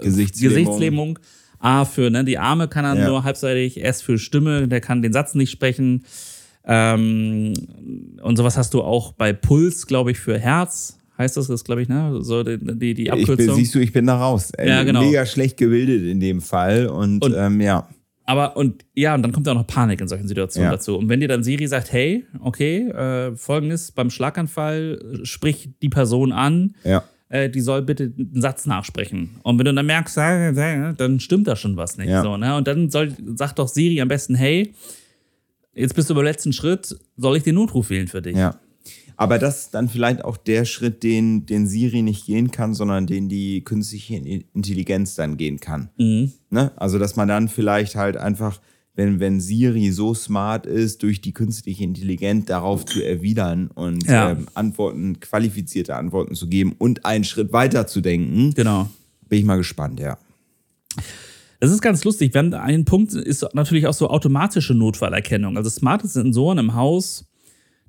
[0.00, 0.54] Gesichtslähmung.
[0.64, 1.18] Gesichtslähmung.
[1.58, 3.08] A für ne, die Arme kann er Ja.
[3.08, 6.04] nur halbseitig, S für Stimme, der kann den Satz nicht sprechen.
[6.64, 7.54] Ähm,
[8.22, 10.98] und sowas hast du auch bei Puls, glaube ich, für Herz.
[11.18, 12.18] Heißt das, das glaube ich, ne?
[12.20, 13.36] So die, die, die Ich Abkürzung.
[13.46, 14.50] bin, siehst du, ich bin da raus.
[14.56, 15.00] Ey, Ja, genau.
[15.02, 16.86] Mega schlecht gebildet in dem Fall.
[16.88, 17.88] Und, Und- ähm, ja.
[18.28, 20.76] Aber und ja, und dann kommt ja auch noch Panik in solchen Situationen Ja.
[20.76, 20.96] dazu.
[20.98, 25.88] Und wenn dir dann Siri sagt, hey, okay, äh, folgendes, beim Schlaganfall äh, sprich die
[25.88, 27.04] Person an, Ja.
[27.28, 29.36] äh, die soll bitte einen Satz nachsprechen.
[29.44, 32.08] Und wenn du dann merkst, dann stimmt da schon was nicht.
[32.08, 32.22] Ja.
[32.22, 32.56] So, ne?
[32.56, 34.74] Und dann soll, sagt doch Siri am besten, hey,
[35.74, 38.36] jetzt bist du beim letzten Schritt, soll ich den Notruf wählen für dich?
[38.36, 38.58] Ja.
[39.18, 43.06] Aber das ist dann vielleicht auch der Schritt, den, den Siri nicht gehen kann, sondern
[43.06, 45.88] den die künstliche Intelligenz dann gehen kann.
[45.98, 46.32] Mhm.
[46.50, 46.72] Ne?
[46.76, 48.60] Also, dass man dann vielleicht halt einfach,
[48.94, 54.32] wenn, wenn Siri so smart ist, durch die künstliche Intelligenz darauf zu erwidern und Ja.
[54.32, 58.90] ähm, Antworten, qualifizierte Antworten zu geben und einen Schritt weiter zu denken, Genau.
[59.28, 60.18] bin ich mal gespannt, ja.
[61.60, 62.34] Das ist ganz lustig.
[62.34, 65.56] Wir haben einen Punkt, ist natürlich auch so automatische Notfallerkennung.
[65.56, 67.24] Also smarte Sensoren im Haus,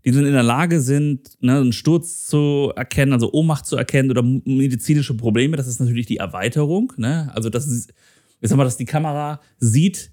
[0.05, 4.09] die dann in der Lage sind, ne, einen Sturz zu erkennen, also Ohnmacht zu erkennen
[4.11, 5.57] oder medizinische Probleme.
[5.57, 6.93] Das ist natürlich die Erweiterung.
[6.97, 7.29] Ne?
[7.33, 7.93] Also das ist,
[8.39, 10.11] ich sag mal, dass die Kamera sieht,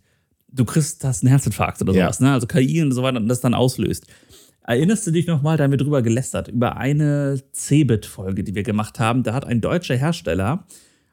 [0.51, 2.05] du kriegst, hast einen Herzinfarkt oder Ja.
[2.07, 2.21] sowas.
[2.21, 2.33] Ne?
[2.33, 4.07] Also KI und so weiter und das dann auslöst.
[4.67, 8.99] Erinnerst du dich nochmal, da haben wir drüber gelästert, über eine Cebit-Folge, die wir gemacht
[8.99, 9.23] haben.
[9.23, 10.67] Da hat ein deutscher Hersteller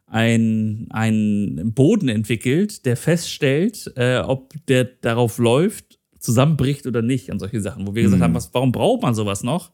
[0.08, 7.40] ein, einen Boden entwickelt, der feststellt, äh, ob der darauf läuft, zusammenbricht oder nicht und
[7.40, 9.72] solche Sachen, wo wir gesagt haben, was, warum braucht man sowas noch?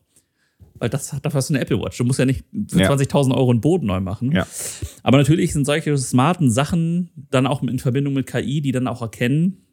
[0.79, 1.97] Weil das hat dafür eine Apple Watch.
[1.97, 2.91] Du musst ja nicht für Ja.
[2.91, 4.31] 20.000 Euro einen Boden neu machen.
[4.31, 4.45] Ja.
[5.03, 9.01] Aber natürlich sind solche smarten Sachen dann auch in Verbindung mit KI, die dann auch
[9.01, 9.63] erkennen.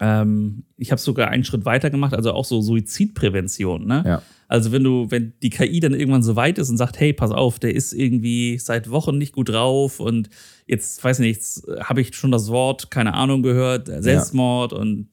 [0.00, 3.86] Ähm, ich habe sogar einen Schritt weiter gemacht, also auch so Suizidprävention.
[3.86, 4.02] Ne?
[4.04, 4.22] Ja.
[4.48, 7.30] Also wenn du, wenn die KI dann irgendwann so weit ist und sagt, hey, pass
[7.30, 10.30] auf, der ist irgendwie seit Wochen nicht gut drauf und
[10.66, 11.40] jetzt, weiß nicht,
[11.80, 15.08] habe ich schon das Wort, keine Ahnung, gehört, äh, Selbstmord und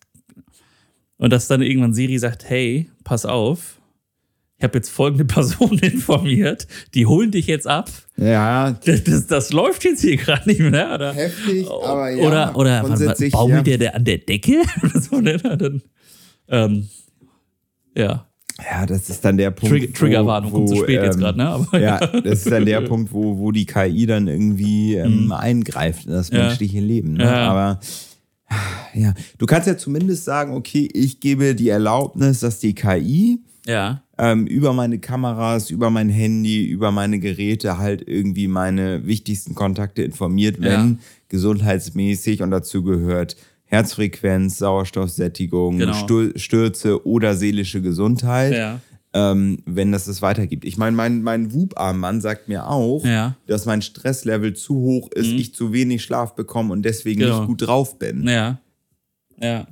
[1.22, 3.78] und dass dann irgendwann Siri sagt, hey, pass auf,
[4.58, 7.90] ich habe jetzt folgende Person informiert, die holen dich jetzt ab.
[8.18, 11.14] Ja, Das, das, das läuft jetzt hier gerade nicht mehr, oder?
[11.14, 12.28] heftig, aber ja.
[12.28, 13.78] oder oder warte baumelt ja.
[13.78, 14.62] der, der an der Decke?
[14.84, 15.38] Oder so, ne?
[15.38, 15.82] Dann,
[16.50, 16.90] ähm,
[17.98, 18.28] ja,
[18.70, 19.76] Ja, das ist dann der Punkt.
[19.76, 21.48] Trigger, Triggerwarnung, kommt zu spät jetzt gerade, ne?
[21.50, 26.06] Aber, Ja, das ist dann der Punkt, wo, wo die KI dann irgendwie ähm, eingreift
[26.06, 26.38] in das Mhm.
[26.38, 26.44] Ja.
[26.46, 27.14] menschliche Leben.
[27.14, 27.24] Ne?
[27.24, 27.50] Ja.
[27.50, 27.80] Aber
[28.94, 34.02] ja, du kannst ja zumindest sagen, okay, ich gebe die Erlaubnis, dass die KI ja,
[34.18, 40.02] ähm, über meine Kameras, über mein Handy, über meine Geräte halt irgendwie meine wichtigsten Kontakte
[40.04, 40.98] informiert, wenn Ja.
[41.30, 43.36] gesundheitsmäßig und dazu gehört
[43.66, 45.94] Herzfrequenz, Sauerstoffsättigung, Genau.
[46.36, 48.80] Stürze oder seelische Gesundheit ja,
[49.14, 50.64] ähm, wenn das es weitergibt.
[50.66, 53.30] Ich meine, mein, mein Wub-Armband sagt mir auch, Ja.
[53.30, 53.34] Mhm.
[53.48, 57.40] dass mein Stresslevel zu hoch ist, ich zu wenig Schlaf bekomme und deswegen Genau.
[57.40, 58.28] nicht gut drauf bin.
[58.28, 58.60] ja,
[59.40, 59.68] ja,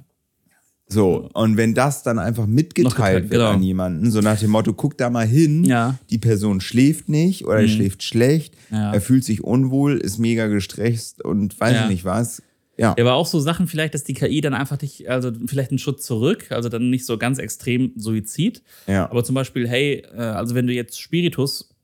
[0.91, 3.51] So, und wenn das dann einfach mitgeteilt geteilt, wird genau.
[3.51, 5.89] an jemanden, so nach dem Motto, guck da mal hin, Ja.
[5.91, 5.97] Mhm.
[6.09, 8.91] die Person schläft nicht oder schläft schlecht, Ja.
[8.93, 11.83] er fühlt sich unwohl, ist mega gestresst und weiß Ja.
[11.83, 12.41] ich nicht was.
[12.79, 12.95] Ja.
[12.97, 15.79] Ja, aber auch so Sachen vielleicht, dass die KI dann einfach nicht, also vielleicht einen
[15.79, 18.63] Schritt zurück, also dann nicht so ganz extrem Suizid.
[18.87, 19.11] Ja.
[19.11, 21.75] Aber zum Beispiel, hey, äh, also wenn du jetzt Spiritus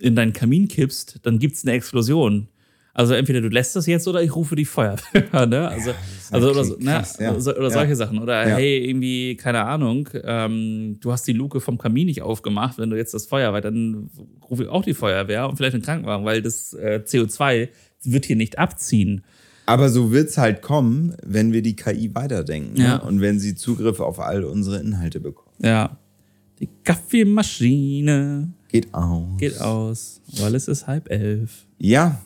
[0.00, 2.48] in deinen Kamin kippst, dann gibt es eine Explosion.
[2.96, 5.24] Also entweder du lässt das jetzt oder ich rufe die Feuerwehr.
[5.46, 5.68] Ne?
[5.68, 5.90] Also,
[6.30, 6.84] also oder, so, ne?
[6.92, 7.38] krass, ja.
[7.40, 7.70] so, oder Ja.
[7.70, 8.18] solche Sachen.
[8.20, 8.56] Oder Ja.
[8.56, 12.96] hey, irgendwie, keine Ahnung, ähm, du hast die Luke vom Kamin nicht aufgemacht, wenn du
[12.96, 14.10] jetzt das Feuer, weil dann
[14.48, 17.68] rufe ich auch die Feuerwehr und vielleicht einen Krankenwagen, weil das äh, CO2
[18.04, 19.24] wird hier nicht abziehen.
[19.66, 22.76] Aber so wird es halt kommen, wenn wir die KI weiterdenken.
[22.76, 22.98] Ja.
[22.98, 23.02] Ne?
[23.02, 25.56] Und wenn sie Zugriff auf all unsere Inhalte bekommt.
[25.60, 25.98] Ja.
[26.60, 29.38] Die Kaffeemaschine Geht aus.
[29.38, 31.66] geht aus, weil es ist halb elf.
[31.78, 32.20] Ja,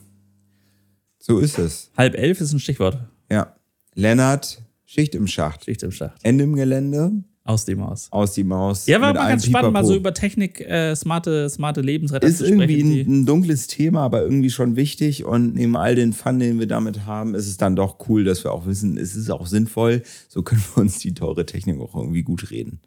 [1.19, 1.91] so ist es.
[1.97, 2.99] Halb elf ist ein Stichwort.
[3.31, 3.55] Ja.
[3.95, 5.65] Lennart, Schicht im Schacht.
[5.65, 6.19] Schicht im Schacht.
[6.23, 7.13] Ende im Gelände,
[7.49, 8.09] Aus die Maus.
[8.11, 8.87] aus die Maus.
[8.87, 12.45] Ja, war mal ganz spannend, mal so über Technik, äh, smarte, smarte Lebensretter Ist zu
[12.45, 12.61] sprechen.
[12.61, 15.25] irgendwie die- ein, ein dunkles Thema, aber irgendwie schon wichtig.
[15.25, 18.45] Und neben all den Fun, den wir damit haben, ist es dann doch cool, dass
[18.45, 20.03] wir auch wissen, es ist auch sinnvoll.
[20.29, 22.81] So können wir uns die teure Technik auch irgendwie gut reden.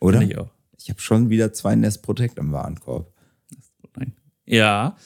[0.00, 0.18] Oder?
[0.18, 0.50] Finde ich auch.
[0.76, 3.12] Ich habe schon wieder zwei Nest Protect im Warenkorb.
[4.46, 4.96] Ja.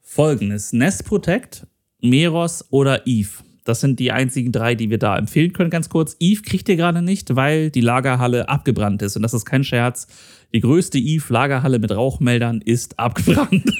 [0.00, 1.66] Folgendes: Nest Protect,
[2.00, 3.30] Meros oder Eve.
[3.70, 5.70] Das sind die einzigen drei, die wir da empfehlen können.
[5.70, 9.16] Ganz kurz: Eve kriegt ihr gerade nicht, weil die Lagerhalle abgebrannt ist.
[9.16, 10.06] Und das ist kein Scherz.
[10.52, 13.64] Die größte Eve-Lagerhalle mit Rauchmeldern ist abgebrannt.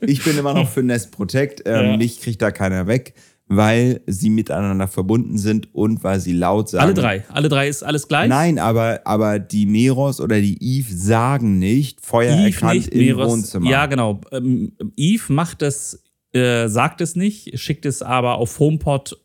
[0.00, 1.62] Ich bin immer noch für Nest Protect.
[1.66, 1.96] Ähm, Ja.
[1.96, 3.14] Mich kriegt da keiner weg,
[3.48, 6.84] weil sie miteinander verbunden sind und weil sie laut sagen.
[6.84, 7.24] alle drei.
[7.28, 8.28] Alle drei ist alles gleich.
[8.28, 13.00] Nein, aber, aber die Meros oder die Eve sagen nicht, Feuer Eve erkannt nicht, im
[13.06, 13.30] Meros.
[13.32, 13.68] Wohnzimmer.
[13.70, 14.20] Ja, genau.
[14.32, 16.00] Ähm, Eve macht das,
[16.32, 19.18] äh, sagt es nicht, schickt es aber auf HomePod,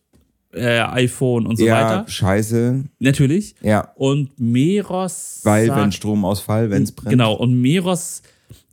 [0.54, 2.08] äh, iPhone und so ja, weiter.
[2.08, 2.86] scheiße.
[3.00, 3.56] Natürlich.
[3.62, 5.42] Ja, Und Meros.
[5.44, 7.12] weil sagt, wenn Stromausfall, wenn es brennt.
[7.12, 8.22] Genau, und Meros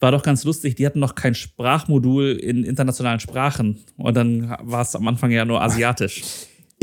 [0.00, 3.80] war doch ganz lustig, die hatten noch kein Sprachmodul in internationalen Sprachen.
[3.96, 6.22] Und dann war es am Anfang ja nur asiatisch.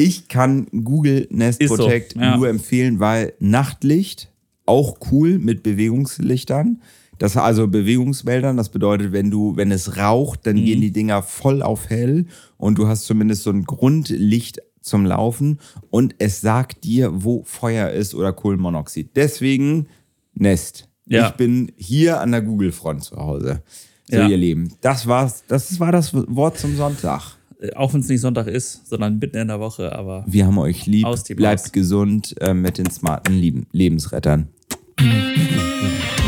[0.02, 2.38] Ich kann Google Nest Ist so, Protect ja.
[2.38, 4.32] nur empfehlen, weil Nachtlicht
[4.66, 6.82] auch cool mit Bewegungslichtern.
[7.20, 10.44] Das also Bewegungsmeldern, das bedeutet, wenn du, wenn es raucht, Mhm.
[10.46, 12.26] dann gehen die Dinger voll auf hell
[12.58, 15.60] und du hast zumindest so ein Grundlicht zum Laufen
[15.92, 19.12] und es sagt dir, wo Feuer ist oder Kohlenmonoxid.
[19.16, 19.88] Deswegen
[20.34, 20.88] Nest.
[21.06, 21.28] Ja.
[21.28, 23.62] Ich bin hier an der Google-Front zu Hause.
[24.10, 24.28] So, Ja.
[24.28, 24.74] ihr Lieben.
[24.82, 25.44] Das war's.
[25.48, 27.38] Das war das Wort zum Sonntag.
[27.62, 30.58] Äh, Auch wenn es nicht Sonntag ist, sondern mitten in der Woche, aber Wir haben
[30.58, 31.06] euch lieb.
[31.36, 33.34] Bleibt gesund äh, mit den smarten
[33.74, 34.48] Lebensrettern.